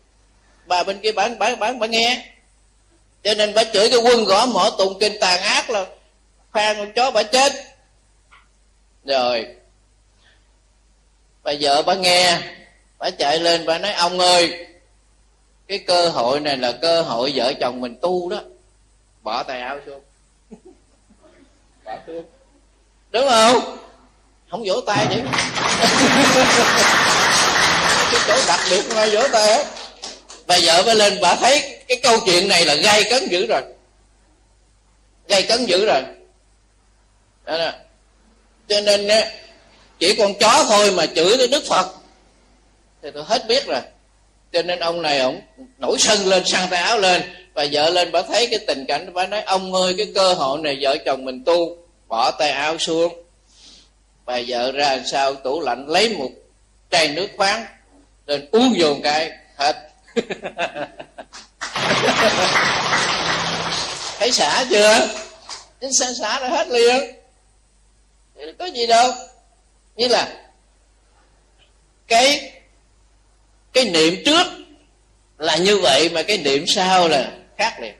bà 0.67 0.83
bên 0.83 0.99
kia 0.99 1.13
bán 1.13 1.39
bán 1.39 1.59
bán 1.59 1.79
bà 1.79 1.87
nghe. 1.87 2.33
Cho 3.25 3.35
nên 3.35 3.55
bà 3.55 3.65
chửi 3.65 3.91
cái 3.91 3.99
quân 3.99 4.25
gõ 4.25 4.47
mỏ 4.47 4.71
tụng 4.79 4.99
kinh 5.01 5.13
tàn 5.21 5.41
ác 5.41 5.71
là 5.71 5.87
khoan 6.53 6.77
con 6.77 6.93
chó 6.93 7.11
bà 7.11 7.23
chết. 7.23 7.53
Rồi. 9.05 9.47
Bà 11.43 11.53
vợ 11.61 11.83
bà 11.83 11.95
nghe, 11.95 12.39
bà 12.99 13.11
chạy 13.11 13.39
lên, 13.39 13.67
bà 13.67 13.79
nói, 13.79 13.93
ông 13.93 14.19
ơi, 14.19 14.67
cái 15.69 15.79
cơ 15.79 16.09
hội 16.09 16.41
này 16.41 16.57
là 16.57 16.73
cơ 16.73 17.03
hội 17.03 17.33
vợ 17.35 17.53
chồng 17.61 17.81
mình 17.81 17.97
tu 18.03 18.31
đó. 18.31 18.41
Bỏ 19.23 19.43
tay 19.43 19.61
áo 19.61 19.79
xuống. 19.87 20.01
Bỏ 21.85 21.93
xuống. 22.07 22.25
Đúng 23.11 23.29
không? 23.29 23.79
Không 24.51 24.65
vỗ 24.67 24.81
tay 24.87 25.07
chứ. 25.11 25.21
Cái 28.13 28.21
chỗ 28.27 28.37
đặc 28.49 28.61
biệt 28.71 28.83
mà 28.95 29.07
vỗ 29.13 29.29
tay 29.33 29.47
hết 29.47 29.67
bà 30.47 30.59
vợ 30.63 30.83
mới 30.87 30.95
lên, 30.95 31.19
bà 31.21 31.35
thấy 31.35 31.79
cái 31.89 32.01
câu 32.03 32.19
chuyện 32.27 32.49
này 32.49 32.65
là 32.65 32.75
gây 32.75 33.05
cấn 33.11 33.29
dữ 33.29 33.47
rồi. 33.47 33.63
Gây 35.29 35.43
cấn 35.43 35.65
dữ 35.67 35.87
rồi. 35.87 36.03
Đó 37.45 37.59
nè. 37.59 37.73
Cho 38.69 38.81
nên 38.81 39.09
chỉ 39.99 40.15
con 40.15 40.35
chó 40.35 40.65
thôi 40.69 40.91
mà 40.91 41.07
chửi 41.07 41.37
tới 41.39 41.49
đức 41.49 41.65
phật. 41.69 41.87
Thì 43.03 43.11
tôi 43.15 43.25
hết 43.27 43.47
biết 43.49 43.67
rồi. 43.67 43.81
Cho 44.53 44.63
nên 44.63 44.79
ông 44.79 45.03
này 45.03 45.19
ông 45.19 45.41
nổi 45.79 45.97
sân 45.99 46.27
lên, 46.27 46.45
sang 46.47 46.69
tay 46.71 46.83
áo 46.83 46.99
lên. 46.99 47.23
Và 47.55 47.67
vợ 47.73 47.91
lên, 47.91 48.13
bà 48.13 48.23
thấy 48.23 48.47
cái 48.47 48.59
tình 48.67 48.85
cảnh, 48.89 49.13
bà 49.13 49.27
nói, 49.27 49.43
ông 49.43 49.75
ơi, 49.75 49.95
cái 49.99 50.13
cơ 50.15 50.35
hội 50.35 50.61
này 50.61 50.79
vợ 50.81 50.97
chồng 51.05 51.25
mình 51.25 51.45
tu, 51.45 51.77
bỏ 52.09 52.31
tay 52.31 52.51
áo 52.51 52.79
xuống. 52.79 53.23
Bà 54.25 54.41
vợ 54.47 54.73
ra 54.73 54.99
sau 55.07 55.35
tủ 55.35 55.61
lạnh 55.61 55.89
lấy 55.89 56.09
một 56.09 56.31
chai 56.91 57.09
nước 57.09 57.29
khoáng 57.37 57.67
lên 58.27 58.49
uống 58.53 58.75
dồn 58.79 59.03
cái, 59.03 59.31
hết. 59.57 59.77
thấy 64.19 64.33
xả 64.33 64.65
chưa? 64.71 65.09
Xả 65.81 66.13
xả 66.21 66.41
ra 66.41 66.49
hết 66.49 66.69
liền. 66.69 67.15
Có 68.59 68.65
gì 68.65 68.87
đâu. 68.87 69.13
Như 69.97 70.09
là 70.09 70.47
cái 72.09 72.53
cái 73.73 73.85
niệm 73.85 74.15
trước 74.27 74.47
là 75.39 75.57
như 75.57 75.79
vậy 75.79 76.09
mà 76.13 76.23
cái 76.23 76.39
niệm 76.39 76.65
sau 76.67 77.09
là 77.09 77.33
khác 77.59 77.81
liền. 77.81 77.95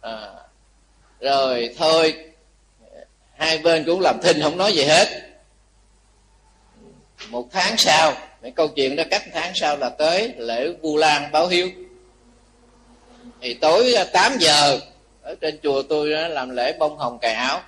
À, 0.00 0.28
rồi 1.20 1.74
thôi. 1.78 2.14
Hai 3.36 3.58
bên 3.58 3.84
cũng 3.84 4.00
làm 4.00 4.22
thinh 4.22 4.42
không 4.42 4.58
nói 4.58 4.72
gì 4.72 4.84
hết. 4.84 5.08
Một 7.28 7.48
tháng 7.52 7.76
sau 7.76 8.14
cái 8.44 8.52
câu 8.52 8.68
chuyện 8.68 8.96
đó 8.96 9.04
cách 9.10 9.22
tháng 9.32 9.52
sau 9.54 9.76
là 9.76 9.88
tới 9.88 10.34
lễ 10.36 10.72
vu 10.82 10.96
lan 10.96 11.32
báo 11.32 11.46
hiếu. 11.46 11.70
Thì 13.40 13.54
tối 13.54 13.94
à, 13.94 14.04
8 14.04 14.36
giờ 14.40 14.80
ở 15.22 15.34
trên 15.40 15.58
chùa 15.62 15.82
tôi 15.82 16.10
đó 16.10 16.28
làm 16.28 16.50
lễ 16.50 16.76
bông 16.78 16.98
hồng 16.98 17.18
cài 17.18 17.34
áo. 17.34 17.62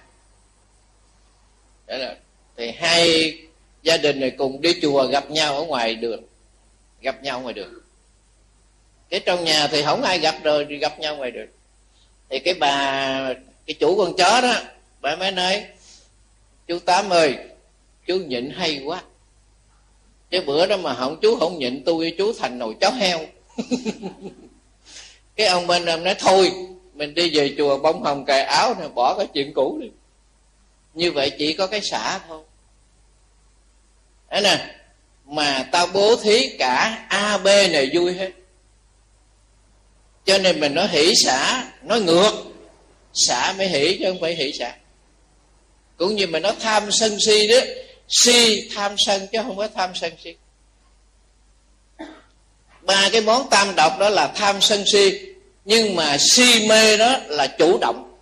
Đấy 1.87 1.99
là, 1.99 2.17
thì 2.57 2.71
hai 2.71 3.33
gia 3.83 3.97
đình 3.97 4.21
này 4.21 4.31
cùng 4.31 4.61
đi 4.61 4.81
chùa 4.83 5.07
gặp 5.07 5.31
nhau 5.31 5.57
ở 5.57 5.65
ngoài 5.65 5.95
đường. 5.95 6.23
Gặp 7.01 7.23
nhau 7.23 7.41
ngoài 7.41 7.55
đường. 7.55 7.73
Cái 9.09 9.21
trong 9.21 9.45
nhà 9.45 9.67
thì 9.67 9.83
không 9.83 10.03
ai 10.03 10.19
gặp 10.19 10.35
rồi 10.43 10.67
thì 10.69 10.77
gặp 10.77 10.99
nhau 10.99 11.17
ngoài 11.17 11.31
đường. 11.31 11.49
Thì 12.31 12.39
cái 12.39 12.55
bà 12.55 13.35
cái 13.67 13.75
chủ 13.75 13.97
con 13.99 14.17
chó 14.17 14.41
đó 14.41 14.55
bà 15.01 15.17
mới 15.17 15.33
nói 15.33 15.65
chú 16.67 16.79
tám 16.79 17.12
ơi 17.12 17.37
chú 18.07 18.17
nhịn 18.17 18.51
hay 18.51 18.83
quá 18.85 19.03
cái 20.31 20.41
bữa 20.41 20.67
đó 20.67 20.77
mà 20.77 20.95
không 20.95 21.19
chú 21.23 21.37
không 21.37 21.59
nhịn 21.59 21.85
tôi, 21.85 22.15
chú 22.19 22.33
thành 22.39 22.59
nồi 22.59 22.75
chó 22.81 22.91
heo. 22.91 23.21
Cái 25.37 25.47
ông 25.47 25.67
bên 25.67 25.87
em 25.87 26.05
nói, 26.05 26.15
thôi, 26.19 26.53
mình 26.95 27.15
đi 27.15 27.31
về 27.35 27.55
chùa 27.59 27.79
bông 27.79 28.03
hồng 28.03 28.25
cài 28.25 28.43
áo 28.43 28.75
này 28.79 28.89
bỏ 28.89 29.15
cái 29.19 29.27
chuyện 29.35 29.53
cũ 29.55 29.79
đi. 29.81 29.89
Như 30.95 31.12
vậy 31.12 31.31
chỉ 31.39 31.53
có 31.53 31.67
cái 31.67 31.81
xả 31.81 32.19
thôi. 32.29 32.43
Đấy 34.31 34.41
nè, 34.43 34.75
mà 35.25 35.69
tao 35.73 35.87
bố 35.87 36.17
thí 36.17 36.57
cả 36.59 37.07
a, 37.09 37.39
b 37.39 37.47
này 37.47 37.91
vui 37.95 38.12
hết. 38.12 38.31
Cho 40.25 40.39
nên 40.39 40.61
mình 40.61 40.75
nói 40.75 40.89
hỷ 40.89 41.12
xả, 41.25 41.71
nói 41.83 42.01
ngược. 42.01 42.33
Xả 43.15 43.55
mới 43.59 43.69
hỷ 43.69 43.97
chứ 43.99 44.05
không 44.09 44.21
phải 44.21 44.35
hỷ 44.35 44.53
xả. 44.53 44.77
Cũng 45.97 46.17
như 46.17 46.27
mình 46.27 46.43
nói 46.43 46.53
tham 46.61 46.91
sân 46.91 47.17
si 47.27 47.47
đó 47.49 47.57
si 48.09 48.69
tham 48.75 48.95
sân 48.99 49.27
chứ 49.33 49.38
không 49.42 49.57
có 49.57 49.69
tham 49.75 49.95
sân 49.95 50.12
si. 50.25 50.35
Ba 52.83 53.09
cái 53.12 53.21
món 53.21 53.51
tam 53.51 53.75
độc 53.77 53.99
đó 53.99 54.09
là 54.09 54.33
tham 54.35 54.61
sân 54.61 54.85
si, 54.87 55.19
nhưng 55.64 55.97
mà 55.97 56.16
si 56.19 56.69
mê 56.69 56.97
đó 56.97 57.16
là 57.27 57.47
chủ 57.47 57.79
động. 57.79 58.19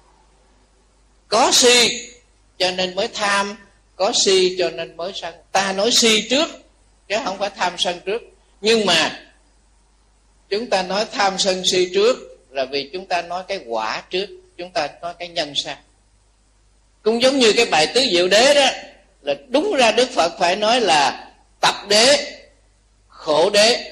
Có 1.28 1.50
si, 1.52 2.08
cho 2.58 2.70
nên 2.70 2.94
mới 2.94 3.08
tham. 3.08 3.56
Có 3.96 4.12
si, 4.24 4.56
cho 4.58 4.70
nên 4.70 4.96
mới 4.96 5.12
sân. 5.14 5.34
Ta 5.52 5.72
nói 5.72 5.90
si 5.92 6.28
trước, 6.30 6.48
chứ 7.08 7.16
không 7.24 7.38
phải 7.38 7.50
tham 7.50 7.74
sân 7.78 8.00
trước. 8.04 8.22
Nhưng 8.60 8.86
mà, 8.86 9.20
chúng 10.48 10.70
ta 10.70 10.82
nói 10.82 11.06
tham 11.12 11.38
sân 11.38 11.62
si 11.64 11.90
trước, 11.94 12.16
là 12.50 12.64
vì 12.64 12.90
chúng 12.92 13.06
ta 13.06 13.22
nói 13.22 13.44
cái 13.48 13.60
quả 13.66 14.02
trước, 14.10 14.26
chúng 14.56 14.70
ta 14.70 14.88
nói 15.02 15.14
cái 15.18 15.28
nhân 15.28 15.52
sau 15.64 15.76
cũng 17.04 17.22
giống 17.22 17.38
như 17.38 17.52
cái 17.52 17.66
bài 17.66 17.86
tứ 17.86 18.06
diệu 18.12 18.28
đế 18.28 18.54
đó 18.54 18.66
là 19.24 19.34
đúng 19.48 19.74
ra 19.74 19.90
đức 19.92 20.10
phật 20.10 20.32
phải 20.38 20.56
nói 20.56 20.80
là 20.80 21.30
tập 21.60 21.74
đế, 21.88 22.36
khổ 23.08 23.50
đế. 23.50 23.90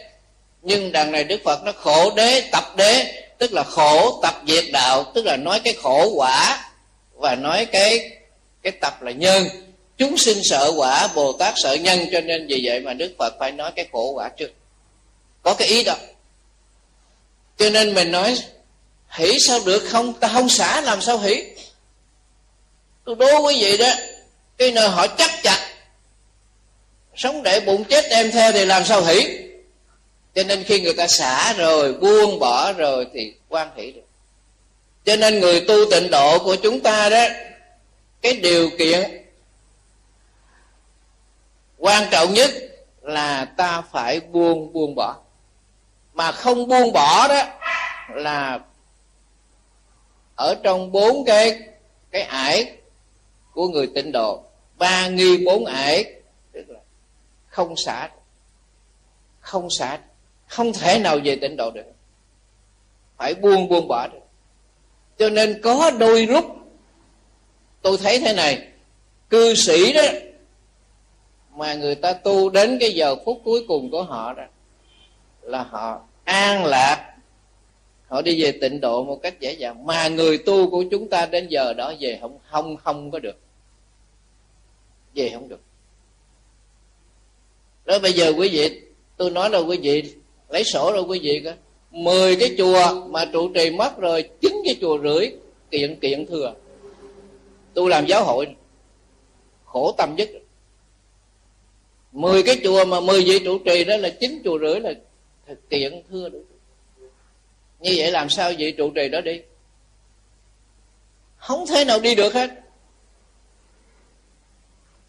Nhưng 0.63 0.93
đằng 0.93 1.13
này 1.13 1.25
đức 1.25 1.41
phật 1.45 1.63
nó 1.65 1.73
khổ 1.73 2.11
đế, 2.17 2.41
tập 2.41 2.65
đế, 2.77 3.25
tức 3.39 3.53
là 3.53 3.63
khổ 3.63 4.21
tập 4.23 4.35
diệt 4.47 4.65
đạo, 4.73 5.13
tức 5.15 5.27
là 5.27 5.37
nói 5.37 5.61
cái 5.65 5.75
khổ 5.83 6.13
quả 6.17 6.71
và 7.15 7.35
nói 7.35 7.67
cái 7.67 8.11
cái 8.63 8.73
tập 8.73 9.03
là 9.03 9.13
nhân. 9.13 9.45
Chúng 9.99 10.19
sinh 10.19 10.39
sợ 10.45 10.73
quả, 10.77 11.09
bồ 11.15 11.33
tát 11.33 11.55
sợ 11.57 11.73
nhân, 11.73 12.07
cho 12.13 12.21
nên 12.21 12.47
vì 12.47 12.61
vậy 12.65 12.81
mà 12.81 12.93
đức 12.93 13.15
phật 13.19 13.35
phải 13.39 13.53
nói 13.53 13.73
cái 13.77 13.89
khổ 13.93 14.11
quả 14.11 14.29
trước. 14.29 14.53
Có 15.43 15.55
cái 15.55 15.69
ý 15.69 15.85
đó. 15.85 15.95
Cho 17.57 17.71
nên 17.71 17.95
mình 17.95 18.13
nói, 18.13 18.39
hỷ 19.09 19.39
sao 19.47 19.61
được 19.67 19.83
không? 19.89 20.13
Ta 20.13 20.29
không 20.29 20.49
xả, 20.49 20.81
làm 20.81 21.01
sao 21.01 21.19
hỷ? 21.19 21.45
Tôi 23.05 23.17
đố 23.17 23.43
quý 23.47 23.57
vị 23.61 23.77
đó 23.77 23.91
cái 24.59 24.73
nơi 24.73 24.89
họ 24.89 25.07
chắc 25.07 25.31
chặt 25.43 25.59
sống 27.17 27.43
để 27.43 27.61
bụng 27.61 27.85
chết 27.85 28.05
đem 28.11 28.31
theo 28.31 28.53
thì 28.53 28.65
làm 28.65 28.85
sao 28.85 29.05
hỷ? 29.05 29.39
Cho 30.35 30.43
nên 30.43 30.65
khi 30.65 30.81
người 30.81 30.95
ta 30.95 31.07
xả 31.07 31.53
rồi, 31.53 31.93
buông 31.93 32.39
bỏ 32.39 32.73
rồi 32.73 33.07
thì 33.15 33.35
quan 33.49 33.69
hỷ 33.77 33.93
được. 33.93 34.07
Cho 35.05 35.17
nên 35.17 35.41
người 35.41 35.61
tu 35.61 35.91
tịnh 35.91 36.11
độ 36.11 36.39
của 36.39 36.57
chúng 36.57 36.81
ta 36.81 37.09
đó, 37.09 37.25
cái 38.23 38.33
điều 38.33 38.71
kiện 38.79 39.27
quan 41.79 42.05
trọng 42.11 42.35
nhất 42.35 42.51
là 43.03 43.45
ta 43.45 43.83
phải 43.93 44.21
buông 44.21 44.73
buông 44.73 44.95
bỏ. 44.95 45.17
Mà 46.15 46.33
không 46.33 46.69
buông 46.69 46.93
bỏ 46.93 47.29
đó 47.29 47.43
là 48.15 48.59
ở 50.37 50.55
trong 50.63 50.93
bốn 50.93 51.25
cái 51.25 51.59
cái 52.11 52.23
ải 52.23 52.73
của 53.53 53.69
người 53.69 53.87
tịnh 53.95 54.13
độ. 54.13 54.43
Ba 54.79 55.09
nghi 55.09 55.45
bốn 55.47 55.65
ải, 55.65 56.05
tức 56.53 56.65
là 56.69 56.81
không 57.47 57.77
xả 57.77 58.09
không 59.43 59.71
xả, 59.71 59.99
không 60.47 60.73
thể 60.73 60.99
nào 60.99 61.19
về 61.25 61.37
tịnh 61.37 61.57
độ 61.57 61.71
được. 61.71 61.83
Phải 63.17 63.35
buông 63.35 63.69
buông 63.69 63.89
bỏ 63.89 64.09
được. 64.13 64.19
Cho 65.19 65.29
nên 65.29 65.61
có 65.63 65.91
đôi 65.91 66.27
lúc, 66.27 66.45
tôi 67.83 67.99
thấy 68.03 68.19
thế 68.19 68.35
này, 68.35 68.69
cư 69.31 69.55
sĩ 69.55 69.93
đó, 69.93 70.03
mà 71.55 71.75
người 71.75 71.95
ta 71.95 72.13
tu 72.13 72.51
đến 72.51 72.79
cái 72.81 72.93
giờ 72.93 73.17
phút 73.25 73.41
cuối 73.45 73.65
cùng 73.69 73.91
của 73.91 74.03
họ 74.03 74.33
đó, 74.33 74.45
là 75.41 75.63
họ 75.63 76.01
an 76.25 76.65
lạc, 76.65 77.15
họ 78.07 78.23
đi 78.23 78.43
về 78.43 78.53
tịnh 78.61 78.81
độ 78.81 79.05
một 79.05 79.19
cách 79.23 79.41
dễ 79.41 79.53
dàng. 79.53 79.87
Mà 79.87 80.09
người 80.09 80.39
tu 80.39 80.71
của 80.71 80.85
chúng 80.91 81.11
ta 81.11 81.27
đến 81.27 81.49
giờ 81.49 81.73
đó 81.73 81.93
về 82.01 82.19
không 82.21 82.39
không 82.51 82.77
không 82.77 83.11
có 83.11 83.19
được 83.19 83.39
về 85.15 85.31
không 85.35 85.49
được. 85.49 85.61
Đó 87.85 87.99
bây 87.99 88.13
giờ 88.13 88.33
quý 88.39 88.49
vị, 88.49 88.81
tôi 89.17 89.31
nói 89.31 89.51
là 89.51 89.59
quý 89.59 89.79
vị, 89.83 90.15
lấy 90.49 90.65
sổ 90.65 90.93
rồi 90.93 91.03
quý 91.03 91.21
vị 91.23 91.43
coi. 91.45 91.55
Mười 91.91 92.37
cái 92.37 92.55
chùa 92.59 93.07
mà 93.09 93.25
trụ 93.33 93.53
trì 93.55 93.71
mất 93.71 93.99
rồi, 93.99 94.29
chín 94.41 94.53
cái 94.65 94.77
chùa 94.81 94.99
rưỡi, 95.03 95.31
kiện 95.71 96.01
kiện 96.01 96.27
thừa. 96.27 96.55
Tôi 97.75 97.91
làm 97.91 98.07
giáo 98.07 98.25
hội 98.25 98.47
khổ 99.65 99.95
tâm 99.99 100.15
nhất. 100.17 100.29
Mười 102.13 102.43
cái 102.43 102.61
chùa 102.65 102.85
mà 102.85 103.01
mười 103.01 103.25
vị 103.25 103.39
trụ 103.45 103.59
trì 103.59 103.85
đó 103.85 103.97
là 103.97 104.09
chín 104.21 104.43
chùa 104.45 104.59
rưỡi 104.59 104.81
là 104.81 104.93
kiện 105.71 106.03
thưa 106.11 106.29
đủ 106.29 106.39
như 107.81 107.95
vậy 107.97 108.11
làm 108.11 108.31
sao 108.31 108.53
vị 108.59 108.73
trụ 108.73 108.91
trì 108.91 109.09
đó 109.09 109.21
đi? 109.21 109.41
Không 111.37 111.67
thể 111.67 111.85
nào 111.85 112.01
đi 112.01 112.15
được 112.15 112.35
hết 112.35 112.51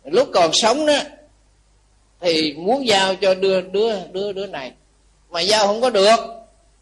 lúc 0.05 0.29
còn 0.33 0.49
sống 0.53 0.85
đó, 0.85 0.99
thì 2.21 2.53
muốn 2.53 2.87
giao 2.87 3.15
cho 3.15 3.33
đưa 3.33 3.61
đứa 3.61 3.93
đứa 4.11 4.31
đứa 4.31 4.47
này. 4.47 4.71
Mà 5.29 5.41
giao 5.41 5.67
không 5.67 5.81
có 5.81 5.89
được. 5.89 6.15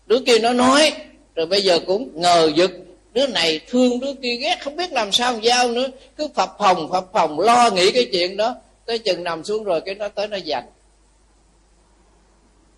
Đứa 0.06 0.20
kia 0.26 0.40
nó 0.40 0.54
nói, 0.54 0.94
rồi 1.36 1.46
bây 1.46 1.62
giờ 1.62 1.80
cũng 1.88 2.10
ngờ 2.14 2.52
vực. 2.56 2.72
Đứa 3.14 3.28
này 3.28 3.60
thương 3.68 4.00
đứa 4.00 4.14
kia 4.14 4.36
ghét, 4.36 4.58
không 4.62 4.76
biết 4.76 4.92
làm 4.92 5.12
sao 5.12 5.40
giao 5.40 5.68
nữa. 5.68 5.88
Cứ 6.18 6.28
phập 6.36 6.56
phòng 6.60 6.90
phập 6.92 7.06
phòng 7.14 7.40
lo 7.40 7.70
nghĩ 7.70 7.92
cái 7.92 8.10
chuyện 8.12 8.38
đó. 8.38 8.56
Tới 8.86 9.00
chừng 9.00 9.24
nằm 9.24 9.44
xuống 9.44 9.64
rồi, 9.64 9.82
cái 9.82 9.96
nó 9.96 10.08
tới 10.08 10.28
nó 10.28 10.38
giành 10.46 10.66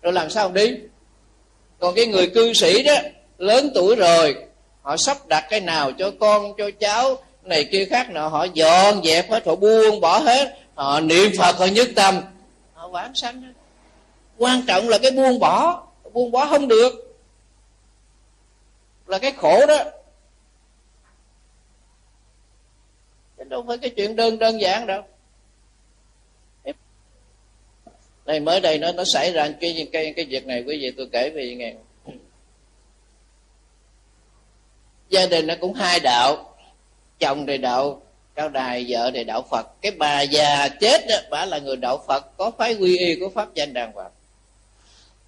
rồi 0.04 0.12
làm 0.12 0.30
sao 0.30 0.52
đi? 0.52 0.74
Còn 1.78 1.94
cái 1.94 2.06
người 2.06 2.26
cư 2.26 2.52
sĩ 2.52 2.82
đó, 2.82 2.94
lớn 3.38 3.70
tuổi 3.74 3.96
rồi, 3.96 4.36
họ 4.82 4.96
sắp 4.96 5.16
đặt 5.28 5.46
cái 5.50 5.60
nào 5.60 5.92
cho 5.92 6.10
con, 6.20 6.52
cho 6.58 6.70
cháu 6.80 7.16
này 7.44 7.64
kia 7.64 7.84
khác 7.84 8.10
nọ, 8.10 8.28
họ 8.28 8.44
dọn 8.44 9.04
dẹp 9.04 9.30
hết, 9.30 9.46
họ 9.46 9.56
buông 9.56 10.00
bỏ 10.00 10.18
hết, 10.18 10.58
họ 10.74 11.00
niệm 11.00 11.30
phật 11.38 11.56
họ 11.56 11.66
nhất 11.66 11.88
tâm. 11.96 12.20
Họ 12.72 12.88
vãng 12.88 13.14
sanh 13.14 13.42
hết 13.42 13.52
quan 14.38 14.62
trọng 14.66 14.88
là 14.88 14.98
cái 14.98 15.10
buông 15.10 15.38
bỏ 15.38 15.86
buông 16.12 16.30
bỏ 16.30 16.46
không 16.46 16.68
được. 16.68 17.16
Là 19.06 19.18
cái 19.18 19.32
khổ 19.32 19.66
đó. 19.66 19.84
Chứ 23.36 23.44
đâu 23.44 23.64
phải 23.66 23.78
cái 23.78 23.90
chuyện 23.90 24.16
đơn 24.16 24.38
đơn 24.38 24.60
giản 24.60 24.86
đâu. 24.86 25.02
Này, 28.26 28.40
mới 28.40 28.60
đây 28.60 28.78
nó 28.78 28.92
nó 28.92 29.04
xảy 29.14 29.32
ra 29.32 29.48
cái 29.60 29.88
cái 29.92 30.12
cái 30.16 30.24
việc 30.24 30.46
này, 30.46 30.64
quý 30.66 30.78
vị 30.80 30.92
tôi 30.96 31.08
kể 31.12 31.30
về 31.30 31.54
nghe. 31.54 31.74
Gia 35.08 35.26
đình 35.26 35.46
nó 35.46 35.54
cũng 35.60 35.74
hai 35.74 36.00
đạo 36.00 36.53
chồng 37.18 37.46
thì 37.46 37.58
đạo 37.58 38.02
cao 38.34 38.48
đài 38.48 38.86
vợ 38.88 39.10
thì 39.14 39.24
đạo 39.24 39.42
phật. 39.50 39.66
Cái 39.82 39.92
bà 39.92 40.22
già 40.22 40.68
chết 40.68 41.06
đó 41.08 41.16
bà 41.30 41.44
là 41.44 41.58
người 41.58 41.76
đạo 41.76 42.04
phật 42.06 42.36
có 42.36 42.50
phái 42.58 42.74
quy 42.74 42.98
y 42.98 43.14
của 43.20 43.28
pháp 43.34 43.54
danh 43.54 43.72
đàng 43.72 43.92
hoàng. 43.92 44.10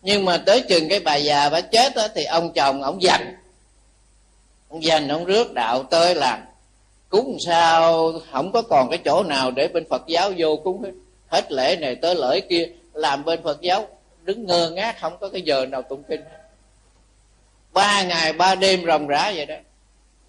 Nhưng 0.02 0.24
mà 0.24 0.38
tới 0.46 0.60
chừng 0.60 0.88
cái 0.88 1.00
bà 1.00 1.16
già 1.16 1.48
bà 1.48 1.60
chết 1.60 1.94
đó, 1.94 2.08
thì 2.14 2.24
ông 2.24 2.52
chồng 2.52 2.82
ông 2.82 3.02
dành 3.02 3.36
ông 4.68 4.84
dành 4.84 5.08
ông 5.08 5.24
rước 5.24 5.54
đạo 5.54 5.82
tới 5.82 6.14
làm. 6.14 6.40
Cúng 7.08 7.36
sao 7.46 8.12
không 8.32 8.52
có 8.52 8.62
còn 8.62 8.90
cái 8.90 8.98
chỗ 9.04 9.22
nào 9.22 9.50
để 9.50 9.68
bên 9.68 9.84
phật 9.90 10.02
giáo 10.06 10.32
vô 10.36 10.56
cúng 10.56 10.82
hết. 10.82 10.90
Hết 11.28 11.52
lễ 11.52 11.76
này 11.76 11.94
tới 11.94 12.14
lễ 12.14 12.40
kia 12.40 12.68
làm 12.92 13.24
bên 13.24 13.42
phật 13.42 13.60
giáo 13.60 13.88
đứng 14.22 14.46
ngơ 14.46 14.70
ngác 14.70 15.00
không 15.00 15.18
có 15.20 15.28
cái 15.28 15.42
giờ 15.42 15.66
nào 15.66 15.82
tụng 15.82 16.02
kinh. 16.08 16.20
Ba 17.72 18.02
ngày 18.02 18.32
ba 18.32 18.54
đêm 18.54 18.86
ròng 18.86 19.06
rã 19.06 19.32
vậy 19.36 19.46
đó 19.46 19.54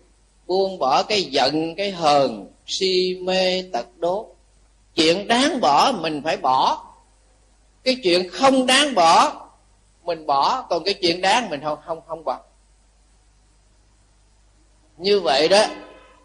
Buông 0.47 0.79
bỏ 0.79 1.03
cái 1.03 1.23
giận, 1.23 1.75
cái 1.75 1.91
hờn, 1.91 2.47
si 2.65 3.19
mê, 3.23 3.69
tật 3.73 3.97
đố. 3.97 4.35
Chuyện 4.95 5.27
đáng 5.27 5.61
bỏ 5.61 5.91
mình 5.91 6.21
phải 6.23 6.37
bỏ 6.37 6.90
cái 7.83 7.97
chuyện 8.03 8.29
không 8.29 8.65
đáng 8.65 8.95
bỏ, 8.95 9.47
mình 10.03 10.25
bỏ. 10.25 10.61
Còn 10.69 10.83
cái 10.83 10.93
chuyện 10.93 11.21
đáng 11.21 11.49
mình 11.49 11.61
không 11.63 11.79
không 11.85 12.01
không 12.07 12.23
bỏ. 12.23 12.39
Như 14.97 15.19
vậy 15.19 15.47
đó, 15.47 15.65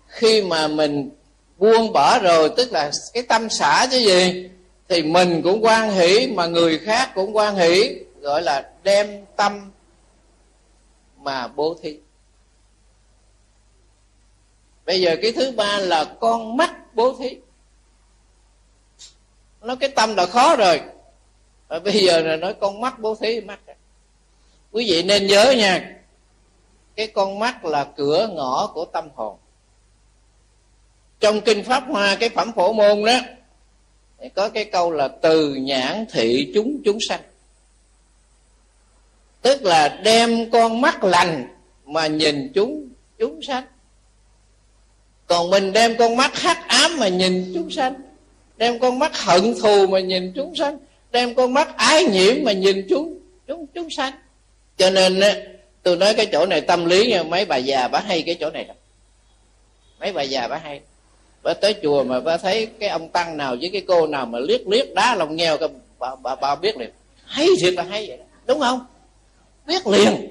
khi 0.06 0.42
mà 0.42 0.68
mình 0.68 1.10
buông 1.58 1.92
bỏ 1.92 2.18
rồi, 2.18 2.50
tức 2.56 2.72
là 2.72 2.90
cái 3.12 3.22
tâm 3.22 3.50
xả 3.50 3.86
chứ 3.90 3.98
gì, 3.98 4.50
thì 4.88 5.02
mình 5.02 5.40
cũng 5.42 5.64
quan 5.64 5.90
hỷ 5.90 6.26
mà 6.26 6.46
người 6.46 6.78
khác 6.78 7.10
cũng 7.14 7.36
quan 7.36 7.56
hỷ, 7.56 7.98
gọi 8.20 8.42
là 8.42 8.70
đem 8.82 9.24
tâm 9.36 9.70
mà 11.18 11.46
bố 11.46 11.76
thí. 11.82 11.98
Bây 14.86 15.00
giờ 15.00 15.16
cái 15.22 15.32
thứ 15.32 15.50
ba 15.50 15.78
là 15.78 16.04
con 16.20 16.56
mắt 16.56 16.94
bố 16.94 17.16
thí. 17.18 17.36
Nó 19.60 19.76
cái 19.76 19.88
tâm 19.88 20.16
là 20.16 20.26
khó 20.26 20.56
rồi 20.56 20.80
và 21.68 21.78
bây 21.78 22.04
giờ 22.04 22.20
là 22.20 22.36
nói 22.36 22.54
con 22.60 22.80
mắt 22.80 22.98
bố 22.98 23.14
thí 23.14 23.40
mắt 23.40 23.60
quý 24.72 24.86
vị 24.88 25.02
nên 25.02 25.26
nhớ 25.26 25.54
nha, 25.56 25.96
cái 26.96 27.06
con 27.06 27.38
mắt 27.38 27.64
là 27.64 27.84
cửa 27.96 28.28
ngõ 28.34 28.70
của 28.74 28.84
tâm 28.84 29.08
hồn. 29.14 29.36
Trong 31.20 31.40
kinh 31.40 31.64
pháp 31.64 31.84
hoa, 31.88 32.16
cái 32.20 32.28
phẩm 32.28 32.52
phổ 32.56 32.72
môn 32.72 33.04
đó 33.04 33.20
có 34.34 34.48
cái 34.48 34.64
câu 34.64 34.90
là 34.90 35.08
từ 35.08 35.54
nhãn 35.54 36.06
thị 36.12 36.50
chúng 36.54 36.80
chúng 36.84 36.98
sanh. 37.08 37.20
Tức 39.42 39.62
là 39.62 39.88
đem 39.88 40.50
con 40.50 40.80
mắt 40.80 41.04
lành 41.04 41.48
mà 41.84 42.06
nhìn 42.06 42.52
chúng 42.54 42.88
chúng 43.18 43.42
sanh. 43.42 43.64
Còn 45.26 45.50
mình 45.50 45.72
đem 45.72 45.96
con 45.98 46.16
mắt 46.16 46.38
hắc 46.38 46.68
ám 46.68 46.90
mà 46.98 47.08
nhìn 47.08 47.52
chúng 47.54 47.70
sanh. 47.70 47.94
Đem 48.56 48.78
con 48.78 48.98
mắt 48.98 49.16
hận 49.16 49.54
thù 49.62 49.86
mà 49.86 50.00
nhìn 50.00 50.32
chúng 50.36 50.54
sanh 50.54 50.78
đem 51.10 51.34
con 51.34 51.54
mắt 51.54 51.76
ái 51.76 52.04
nhiễm 52.04 52.34
mà 52.42 52.52
nhìn 52.52 52.86
chúng 52.88 53.18
chúng 53.46 53.66
chúng 53.66 53.90
sanh. 53.90 54.12
Cho 54.76 54.90
nên 54.90 55.20
tôi 55.82 55.96
nói 55.96 56.14
cái 56.14 56.26
chỗ 56.26 56.46
này 56.46 56.60
tâm 56.60 56.84
lý 56.84 57.10
nha 57.10 57.22
mấy 57.22 57.44
bà 57.44 57.56
già 57.56 57.88
bà 57.88 58.00
hay 58.00 58.22
cái 58.22 58.36
chỗ 58.40 58.50
này 58.50 58.64
đó 58.64 58.74
mấy 60.00 60.12
bà 60.12 60.22
già 60.22 60.48
bà 60.48 60.56
hay. 60.56 60.80
Bà 61.42 61.54
tới 61.54 61.74
chùa 61.82 62.04
mà 62.04 62.20
bà 62.20 62.36
thấy 62.36 62.66
cái 62.66 62.88
ông 62.88 63.08
tăng 63.08 63.36
nào 63.36 63.56
với 63.60 63.70
cái 63.72 63.82
cô 63.88 64.06
nào 64.06 64.26
mà 64.26 64.38
liếc 64.38 64.68
liếc 64.68 64.94
đá 64.94 65.14
lòng 65.14 65.36
nghèo 65.36 65.58
bà, 65.98 66.16
bà, 66.22 66.34
bà 66.34 66.54
biết 66.54 66.76
liền. 66.76 66.90
Hay 67.24 67.46
thiệt 67.60 67.74
là 67.74 67.82
hay 67.82 68.08
vậy 68.08 68.16
đó. 68.16 68.24
Đúng 68.46 68.60
không? 68.60 68.86
Biết 69.66 69.86
liền. 69.86 70.28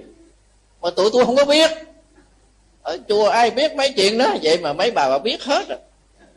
Mà 0.81 0.89
tụi 0.89 1.09
tôi 1.13 1.25
không 1.25 1.35
có 1.35 1.45
biết. 1.45 1.71
Ở 2.81 2.97
chùa 3.09 3.27
ai 3.27 3.51
biết 3.51 3.75
mấy 3.75 3.93
chuyện 3.95 4.17
đó? 4.17 4.35
Vậy 4.43 4.57
mà 4.57 4.73
mấy 4.73 4.91
bà 4.91 5.09
bà 5.09 5.17
biết 5.17 5.43
hết 5.43 5.67
rồi. 5.69 5.77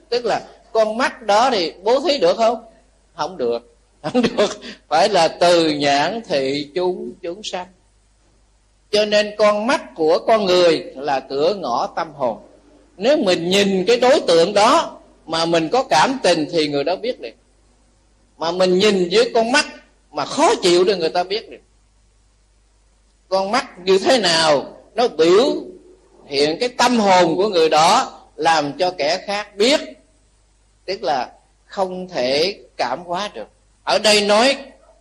Tức 0.09 0.25
là 0.25 0.41
con 0.73 0.97
mắt 0.97 1.23
đó 1.23 1.51
thì 1.51 1.73
bố 1.83 2.01
thí 2.01 2.19
được 2.19 2.37
không? 2.37 2.65
Không 3.15 3.37
được 3.37 3.77
không 4.03 4.23
được. 4.23 4.61
Phải 4.89 5.09
là 5.09 5.29
từ 5.29 5.71
nhãn 5.71 6.23
thị 6.29 6.71
chúng 6.75 7.13
chúng 7.23 7.43
sanh. 7.43 7.67
Cho 8.91 9.05
nên 9.05 9.35
con 9.39 9.67
mắt 9.67 9.95
của 9.95 10.19
con 10.27 10.45
người 10.45 10.93
là 10.97 11.21
cửa 11.21 11.55
ngõ 11.55 11.87
tâm 11.87 12.13
hồn. 12.15 12.39
Nếu 12.97 13.17
mình 13.17 13.51
nhìn 13.51 13.85
cái 13.87 13.97
đối 13.97 14.21
tượng 14.21 14.55
đó 14.55 14.99
mà 15.27 15.45
mình 15.45 15.69
có 15.69 15.83
cảm 15.83 16.19
tình 16.23 16.47
thì 16.53 16.69
người 16.69 16.85
đó 16.85 16.97
biết 16.97 17.21
liền. 17.21 17.35
Mà 18.39 18.51
mình 18.51 18.79
nhìn 18.79 19.09
với 19.13 19.31
con 19.35 19.53
mắt 19.53 19.67
mà 20.13 20.25
khó 20.25 20.55
chịu 20.63 20.85
thì 20.85 20.95
người 20.95 21.09
ta 21.09 21.23
biết 21.23 21.51
liền. 21.51 21.61
Con 23.29 23.51
mắt 23.51 23.79
như 23.85 23.99
thế 23.99 24.19
nào, 24.19 24.77
nó 24.95 25.09
biểu 25.09 25.55
hiện 26.27 26.57
cái 26.61 26.69
tâm 26.69 26.99
hồn 26.99 27.37
của 27.37 27.49
người 27.49 27.69
đó 27.69 28.21
làm 28.37 28.73
cho 28.79 28.91
kẻ 28.91 29.19
khác 29.27 29.57
biết. 29.57 29.81
Tức 30.85 31.03
là 31.03 31.33
không 31.67 32.09
thể 32.09 32.59
cảm 32.77 33.05
hóa 33.05 33.31
được 33.35 33.49
ở 33.89 33.99
đây 33.99 34.27
nói, 34.27 34.57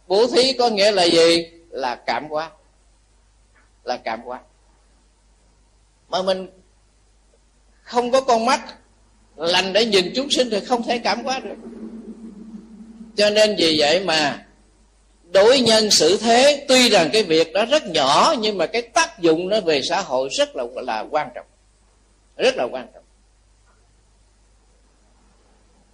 bố 0.07 0.27
thí 0.27 0.53
có 0.53 0.69
nghĩa 0.69 0.91
là 0.91 1.03
gì? 1.03 1.51
Là 1.69 1.95
cảm 1.95 2.27
hóa. 2.29 2.51
Là 3.83 3.97
cảm 3.97 4.21
hóa. 4.21 4.39
Mà 6.09 6.21
mình 6.21 6.47
không 7.81 8.11
có 8.11 8.21
con 8.21 8.45
mắt, 8.45 8.75
lành 9.35 9.73
để 9.73 9.85
nhìn 9.85 10.11
chúng 10.15 10.29
sinh 10.29 10.49
thì 10.51 10.59
không 10.59 10.83
thể 10.83 10.97
cảm 10.97 11.23
hóa 11.23 11.39
được. 11.39 11.55
Cho 13.15 13.29
nên 13.29 13.55
vì 13.57 13.75
vậy 13.79 14.03
mà 14.03 14.45
đối 15.31 15.59
nhân 15.59 15.91
xử 15.91 16.17
thế, 16.17 16.65
tuy 16.67 16.89
rằng 16.89 17.09
cái 17.13 17.23
việc 17.23 17.53
đó 17.53 17.65
rất 17.65 17.87
nhỏ, 17.87 18.33
nhưng 18.39 18.57
mà 18.57 18.65
cái 18.65 18.81
tác 18.81 19.19
dụng 19.19 19.49
nó 19.49 19.61
về 19.61 19.81
xã 19.89 20.01
hội 20.01 20.29
rất 20.31 20.55
là 20.55 20.63
là 20.75 21.05
quan 21.11 21.29
trọng. 21.35 21.45
Rất 22.37 22.55
là 22.55 22.63
quan 22.63 22.87
trọng. 22.93 23.03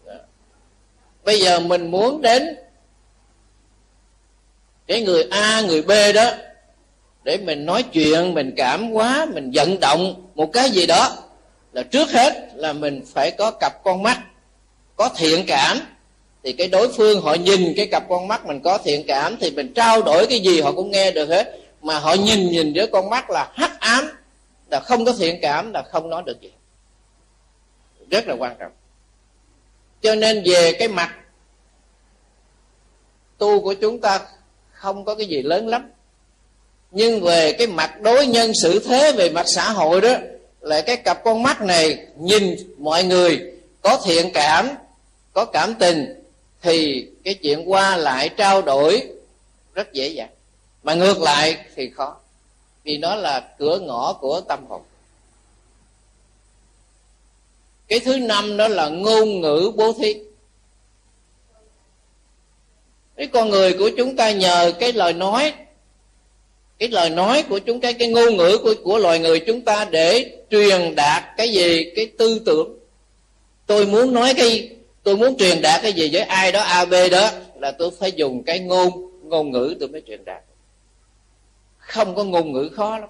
Đó. 0.05 0.13
bây 1.23 1.39
giờ 1.39 1.59
mình 1.59 1.91
muốn 1.91 2.21
đến 2.21 2.63
cái 4.87 5.01
người 5.01 5.27
a, 5.31 5.61
người 5.61 5.81
b 5.81 5.91
đó, 6.15 6.31
để 7.23 7.37
mình 7.37 7.65
nói 7.65 7.83
chuyện, 7.83 8.33
mình 8.33 8.53
cảm 8.57 8.91
hóa, 8.91 9.25
mình 9.33 9.51
vận 9.53 9.79
động 9.79 10.29
một 10.35 10.49
cái 10.53 10.69
gì 10.69 10.85
đó, 10.85 11.17
là 11.73 11.83
trước 11.83 12.11
hết 12.11 12.49
là 12.55 12.73
mình 12.73 13.05
phải 13.13 13.31
có 13.31 13.51
cặp 13.51 13.83
con 13.83 14.03
mắt, 14.03 14.19
có 14.95 15.09
thiện 15.17 15.45
cảm. 15.47 15.79
Thì 16.43 16.53
cái 16.53 16.67
đối 16.67 16.93
phương 16.93 17.21
họ 17.21 17.33
nhìn 17.33 17.73
cái 17.77 17.87
cặp 17.87 18.03
con 18.09 18.27
mắt 18.27 18.45
mình 18.45 18.59
có 18.63 18.77
thiện 18.77 19.03
cảm, 19.07 19.37
thì 19.41 19.51
mình 19.51 19.73
trao 19.73 20.01
đổi 20.01 20.27
cái 20.27 20.39
gì 20.39 20.61
họ 20.61 20.71
cũng 20.71 20.91
nghe 20.91 21.11
được 21.11 21.29
hết. 21.29 21.59
Mà 21.81 21.99
họ 21.99 22.13
nhìn 22.13 22.49
nhìn 22.49 22.73
với 22.73 22.87
con 22.87 23.09
mắt 23.09 23.29
là 23.29 23.51
hắc 23.53 23.79
ám, 23.79 24.09
là 24.71 24.79
không 24.79 25.05
có 25.05 25.13
thiện 25.13 25.39
cảm, 25.41 25.73
là 25.73 25.83
không 25.91 26.09
nói 26.09 26.23
được 26.25 26.41
gì. 26.41 26.51
Rất 28.11 28.27
là 28.27 28.35
quan 28.39 28.55
trọng. 28.59 28.71
Cho 30.01 30.15
nên 30.15 30.43
về 30.45 30.71
cái 30.79 30.87
mặt 30.87 31.15
tu 33.37 33.61
của 33.61 33.73
chúng 33.73 34.01
ta 34.01 34.19
không 34.83 35.05
có 35.05 35.15
cái 35.15 35.27
gì 35.27 35.41
lớn 35.41 35.67
lắm. 35.67 35.91
Nhưng 36.91 37.21
về 37.21 37.53
cái 37.53 37.67
mặt 37.67 38.01
đối 38.01 38.27
nhân 38.27 38.51
xử 38.61 38.79
thế, 38.79 39.11
về 39.11 39.29
mặt 39.29 39.45
xã 39.55 39.71
hội 39.71 40.01
đó 40.01 40.13
là 40.61 40.81
cái 40.81 40.97
cặp 40.97 41.23
con 41.23 41.43
mắt 41.43 41.61
này 41.61 42.05
nhìn 42.19 42.55
mọi 42.77 43.03
người, 43.03 43.41
có 43.81 44.01
thiện 44.05 44.31
cảm, 44.33 44.69
có 45.33 45.45
cảm 45.45 45.75
tình, 45.75 46.23
thì 46.61 47.07
cái 47.23 47.33
chuyện 47.33 47.71
qua 47.71 47.97
lại 47.97 48.29
trao 48.29 48.61
đổi 48.61 49.07
rất 49.73 49.93
dễ 49.93 50.07
dàng. 50.07 50.29
Mà 50.83 50.93
ngược 50.93 51.21
lại 51.21 51.57
thì 51.75 51.89
khó, 51.89 52.15
vì 52.83 52.97
nó 52.97 53.15
là 53.15 53.49
cửa 53.57 53.79
ngõ 53.79 54.13
của 54.13 54.41
tâm 54.41 54.65
hồn. 54.69 54.81
Cái 57.87 57.99
thứ 57.99 58.17
năm 58.17 58.57
đó 58.57 58.67
là 58.67 58.89
ngôn 58.89 59.41
ngữ 59.41 59.71
bố 59.75 59.93
thí 59.93 60.15
cái 63.17 63.27
con 63.27 63.49
người 63.49 63.73
của 63.73 63.89
chúng 63.97 64.15
ta 64.15 64.31
nhờ 64.31 64.73
cái 64.79 64.93
lời 64.93 65.13
nói, 65.13 65.53
cái 66.79 66.89
lời 66.89 67.09
nói 67.09 67.43
của 67.49 67.59
chúng 67.59 67.79
cái 67.79 67.93
cái 67.93 68.07
ngôn 68.07 68.37
ngữ 68.37 68.57
của 68.57 68.73
của 68.83 68.97
loài 68.97 69.19
người 69.19 69.39
chúng 69.39 69.61
ta 69.61 69.85
để 69.91 70.37
truyền 70.51 70.95
đạt 70.95 71.23
cái 71.37 71.49
gì? 71.49 71.91
Cái 71.95 72.05
tư 72.17 72.41
tưởng. 72.45 72.79
Tôi 73.65 73.85
muốn 73.85 74.13
nói 74.13 74.33
cái, 74.33 74.69
tôi 75.03 75.17
muốn 75.17 75.37
truyền 75.37 75.61
đạt 75.61 75.81
cái 75.81 75.93
gì 75.93 76.09
với 76.13 76.21
ai 76.21 76.51
đó, 76.51 76.59
a, 76.59 76.85
b 76.85 76.93
đó, 77.11 77.29
là 77.59 77.71
tôi 77.71 77.91
phải 77.99 78.11
dùng 78.11 78.43
cái 78.43 78.59
ngôn 78.59 79.11
ngôn 79.23 79.51
ngữ 79.51 79.75
tôi 79.79 79.89
mới 79.89 80.01
truyền 80.07 80.25
đạt. 80.25 80.43
Không 81.77 82.15
có 82.15 82.23
ngôn 82.23 82.51
ngữ 82.51 82.69
khó 82.75 82.97
lắm. 82.97 83.09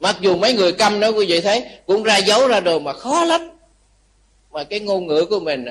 Mặc 0.00 0.16
dù 0.20 0.36
mấy 0.36 0.52
người 0.52 0.72
câm 0.72 1.00
đó 1.00 1.08
quý 1.08 1.26
vị 1.26 1.40
thấy, 1.40 1.64
cũng 1.86 2.02
ra 2.02 2.16
dấu 2.16 2.48
ra 2.48 2.60
đồ 2.60 2.78
mà 2.78 2.92
khó 2.92 3.24
lắm. 3.24 3.50
Mà 4.52 4.64
cái 4.64 4.80
ngôn 4.80 5.06
ngữ 5.06 5.24
của 5.24 5.40
mình 5.40 5.64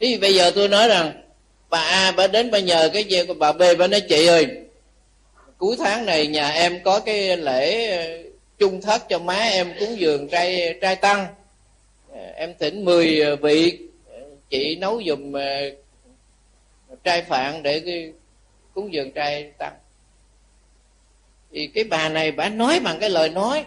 đó 0.00 0.16
bây 0.16 0.34
giờ 0.34 0.50
tôi 0.54 0.68
nói 0.68 0.88
rằng, 0.88 1.12
bà 1.70 1.78
A 1.78 2.12
bà 2.12 2.26
đến 2.26 2.50
bà 2.50 2.58
nhờ 2.58 2.90
cái 2.92 3.04
gì 3.04 3.24
của 3.26 3.34
bà 3.34 3.52
B 3.52 3.62
bà 3.78 3.86
nói, 3.86 4.00
chị 4.00 4.26
ơi, 4.26 4.46
cuối 5.58 5.76
tháng 5.78 6.06
này 6.06 6.26
nhà 6.26 6.48
em 6.48 6.82
có 6.84 7.00
cái 7.00 7.36
lễ 7.36 7.90
ờ, 7.96 8.30
chung 8.58 8.80
thất 8.80 9.08
cho 9.08 9.18
má 9.18 9.34
em 9.34 9.72
cúng 9.80 10.00
dường 10.00 10.28
trai 10.28 10.78
trai 10.80 10.96
tăng. 10.96 11.26
Ờ, 12.12 12.20
em 12.36 12.54
thỉnh 12.58 12.84
10 12.84 13.20
ờ, 13.20 13.36
vị 13.36 13.78
chị 14.50 14.76
nấu 14.76 15.02
dùm 15.06 15.32
trai 17.04 17.22
phạn 17.22 17.62
để 17.62 18.10
cúng 18.74 18.92
dường 18.92 19.12
trai 19.12 19.50
tăng. 19.58 19.74
Thì 21.52 21.66
cái 21.66 21.84
bà 21.84 22.08
này 22.08 22.32
bà 22.32 22.48
nói 22.48 22.80
bằng 22.80 22.98
cái 23.00 23.10
lời 23.10 23.28
nói. 23.28 23.64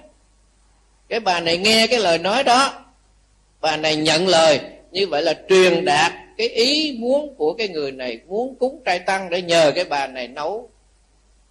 Cái 1.10 1.20
bà 1.20 1.40
này 1.40 1.58
nghe 1.58 1.88
cái 1.88 2.00
lời 2.00 2.18
nói 2.18 2.44
đó. 2.44 2.86
Bà 3.62 3.78
này 3.78 3.96
nhận 3.96 4.28
lời 4.28 4.60
như 4.92 5.08
vậy 5.08 5.22
là 5.22 5.34
truyền 5.50 5.86
đạt 5.86 6.12
cái 6.38 6.48
ý 6.48 6.98
muốn 7.00 7.36
của 7.36 7.54
cái 7.54 7.68
người 7.68 7.92
này, 7.92 8.20
muốn 8.28 8.56
cúng 8.56 8.82
trai 8.86 9.00
tăng 9.00 9.30
để 9.30 9.42
nhờ 9.42 9.72
cái 9.76 9.86
bà 9.86 10.08
này 10.08 10.28
nấu 10.28 10.70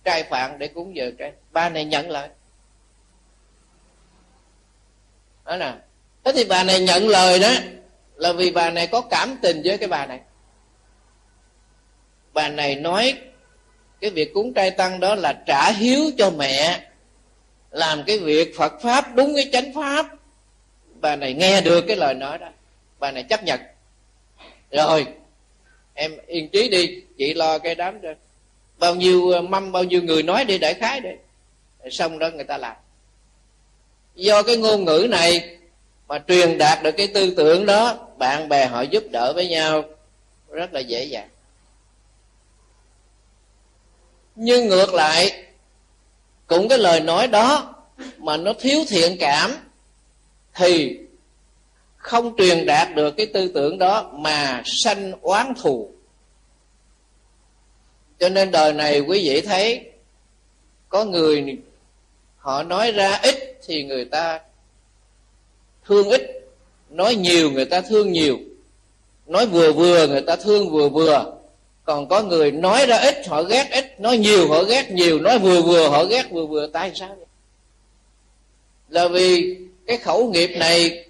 trai 0.05 0.23
phạn 0.23 0.59
để 0.59 0.69
cúng 0.69 0.97
giờ 0.97 1.11
trai. 1.19 1.33
Bà 1.53 1.69
này 1.69 1.85
nhận 1.85 2.11
lời. 2.11 2.29
Đó 5.45 5.57
nè. 5.57 5.75
Thế 6.25 6.33
thì 6.35 6.45
bà 6.45 6.65
này 6.65 6.81
nhận 6.81 7.09
lời 7.09 7.39
đó 7.39 7.51
là 8.17 8.33
vì 8.33 8.51
bà 8.51 8.71
này 8.71 8.87
có 8.87 9.01
cảm 9.01 9.37
tình 9.43 9.63
với 9.65 9.79
cái 9.79 9.89
bà 9.89 10.07
này. 10.07 10.21
Bà 12.33 12.49
này 12.49 12.77
nói 12.77 13.15
cái 14.01 14.11
việc 14.11 14.35
cúng 14.35 14.55
trai 14.55 14.71
tăng 14.71 15.01
đó 15.01 15.15
là 15.15 15.33
trả 15.47 15.73
hiếu 15.73 16.11
cho 16.19 16.31
mẹ, 16.31 16.81
làm 17.71 18.03
cái 18.07 18.19
việc 18.19 18.57
phật 18.57 18.73
pháp, 18.83 19.15
đúng 19.15 19.33
cái 19.37 19.49
chánh 19.53 19.75
pháp. 19.75 20.07
Bà 21.01 21.17
này 21.17 21.35
nghe 21.35 21.61
được 21.61 21.85
cái 21.89 21.97
lời 21.97 22.15
nói 22.15 22.39
đó 22.39 22.49
bà 22.99 23.11
này 23.11 23.23
chấp 23.23 23.45
nhận. 23.45 23.61
Rồi, 24.71 25.07
em 25.95 26.13
yên 26.27 26.49
trí 26.49 26.69
đi, 26.69 27.03
chị 27.19 27.35
lo 27.35 27.59
cái 27.59 27.75
đám 27.75 28.01
cho 28.03 28.09
bao 28.79 28.95
nhiêu 28.95 29.31
ờ, 29.31 29.43
mâm, 29.43 29.73
bao 29.73 29.85
nhiêu 29.85 30.03
người 30.03 30.23
nói 30.23 30.45
đi 30.45 30.59
đại 30.59 30.75
khái 30.75 31.01
đi. 31.01 31.11
Xong 31.91 32.19
đó 32.19 32.31
người 32.35 32.45
ta 32.45 32.59
làm. 32.59 32.77
Do 34.15 34.43
cái 34.43 34.57
ngôn 34.57 34.85
ngữ 34.85 35.07
này 35.11 35.59
mà 36.09 36.19
truyền 36.29 36.59
đạt 36.59 36.83
được 36.83 36.93
cái 36.97 37.07
tư 37.07 37.35
tưởng 37.37 37.67
đó, 37.67 38.09
bạn 38.19 38.49
bè 38.49 38.67
họ 38.67 38.83
giúp 38.83 39.05
đỡ 39.11 39.33
với 39.33 39.49
nhau, 39.49 39.85
rất 40.51 40.73
là 40.73 40.81
dễ 40.81 41.05
dàng. 41.05 41.29
Nhưng 44.35 44.69
ngược 44.69 44.95
lại, 44.95 45.45
cũng 46.47 46.69
cái 46.69 46.79
lời 46.79 47.01
nói 47.01 47.27
đó 47.27 47.75
mà 48.19 48.37
nó 48.37 48.53
thiếu 48.61 48.85
thiện 48.89 49.17
cảm, 49.21 49.57
thì 50.55 50.99
không 52.09 52.37
truyền 52.37 52.67
đạt 52.67 52.95
được 52.95 53.11
cái 53.17 53.27
tư 53.27 53.49
tưởng 53.55 53.79
đó 53.79 54.11
mà 54.13 54.63
sanh 54.65 55.13
oán 55.23 55.55
thù. 55.63 55.91
Cho 58.19 58.29
nên 58.29 58.51
đời 58.51 58.73
này 58.73 59.01
quý 59.01 59.29
vị 59.29 59.41
thấy, 59.41 59.91
có 60.89 61.05
người 61.05 61.59
họ 62.37 62.63
nói 62.63 62.93
ra 62.93 63.21
ít 63.23 63.59
thì 63.67 63.85
người 63.85 64.05
ta 64.05 64.41
thương 65.85 66.09
ít, 66.09 66.23
nói 66.91 67.15
nhiều 67.15 67.51
người 67.51 67.65
ta 67.65 67.81
thương 67.81 68.13
nhiều, 68.13 68.39
nói 69.27 69.47
vừa 69.47 69.73
vừa 69.73 70.07
người 70.07 70.21
ta 70.21 70.37
thương 70.37 70.71
vừa 70.71 70.89
vừa. 70.89 71.35
Còn 71.85 72.09
có 72.09 72.23
người 72.23 72.53
nói 72.53 72.87
ra 72.87 72.99
ít, 72.99 73.27
họ 73.29 73.43
ghét 73.43 73.69
ít, 73.71 74.01
nói 74.01 74.19
nhiều 74.19 74.49
họ 74.49 74.63
ghét 74.63 74.91
nhiều, 74.91 75.21
nói 75.21 75.39
vừa 75.39 75.63
vừa 75.63 75.89
họ 75.89 76.05
ghét 76.05 76.31
vừa 76.31 76.47
vừa, 76.47 76.67
tại 76.67 76.93
sao 76.95 77.17
vậy? 77.17 77.27
Là 78.89 79.09
vì 79.09 79.57
cái 79.87 79.97
khẩu 79.97 80.31
nghiệp 80.31 80.51
này 80.59 81.08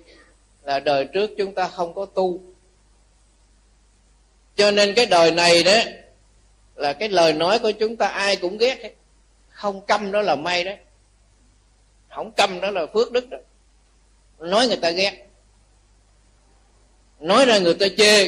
là 0.68 0.80
đời 0.80 1.04
trước 1.04 1.30
chúng 1.38 1.54
ta 1.54 1.68
không 1.68 1.94
có 1.94 2.06
tu. 2.06 2.40
Cho 4.56 4.70
nên 4.70 4.94
cái 4.94 5.06
đời 5.06 5.30
này 5.30 5.62
đó 5.62 5.76
là 6.74 6.92
cái 6.92 7.08
lời 7.08 7.32
nói 7.32 7.58
của 7.58 7.72
chúng 7.72 7.96
ta 7.96 8.08
ai 8.08 8.36
cũng 8.36 8.58
ghét 8.58 8.82
ấy. 8.82 8.92
không 9.48 9.80
câm 9.86 10.12
đó 10.12 10.22
là 10.22 10.34
may 10.34 10.64
đấy 10.64 10.76
không 12.08 12.32
câm 12.32 12.60
đó 12.60 12.70
là 12.70 12.86
phước 12.86 13.12
đức 13.12 13.30
đó. 13.30 13.38
Nói 14.38 14.66
người 14.66 14.76
ta 14.76 14.90
ghét. 14.90 15.26
Nói 17.20 17.44
ra 17.44 17.58
người 17.58 17.74
ta 17.74 17.86
chê. 17.96 18.26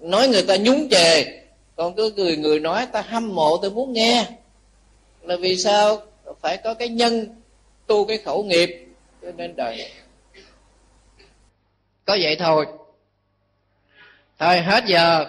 Nói 0.00 0.28
người 0.28 0.42
ta 0.42 0.56
nhúng 0.56 0.88
chề 0.90 1.24
còn 1.76 1.94
cứ 1.94 2.12
người 2.16 2.36
người 2.36 2.60
nói 2.60 2.86
ta 2.92 3.02
hâm 3.02 3.34
mộ 3.34 3.56
tôi 3.62 3.70
muốn 3.70 3.92
nghe. 3.92 4.26
Là 5.22 5.36
vì 5.36 5.56
sao? 5.56 6.02
Phải 6.40 6.56
có 6.56 6.74
cái 6.74 6.88
nhân 6.88 7.40
tu 7.86 8.04
cái 8.04 8.18
khẩu 8.18 8.44
nghiệp. 8.44 8.86
Cho 9.22 9.32
nên 9.32 9.56
đời 9.56 9.90
có 12.08 12.18
vậy 12.20 12.36
thôi. 12.36 12.66
Thôi 14.38 14.60
hết 14.60 14.84
giờ. 14.86 15.26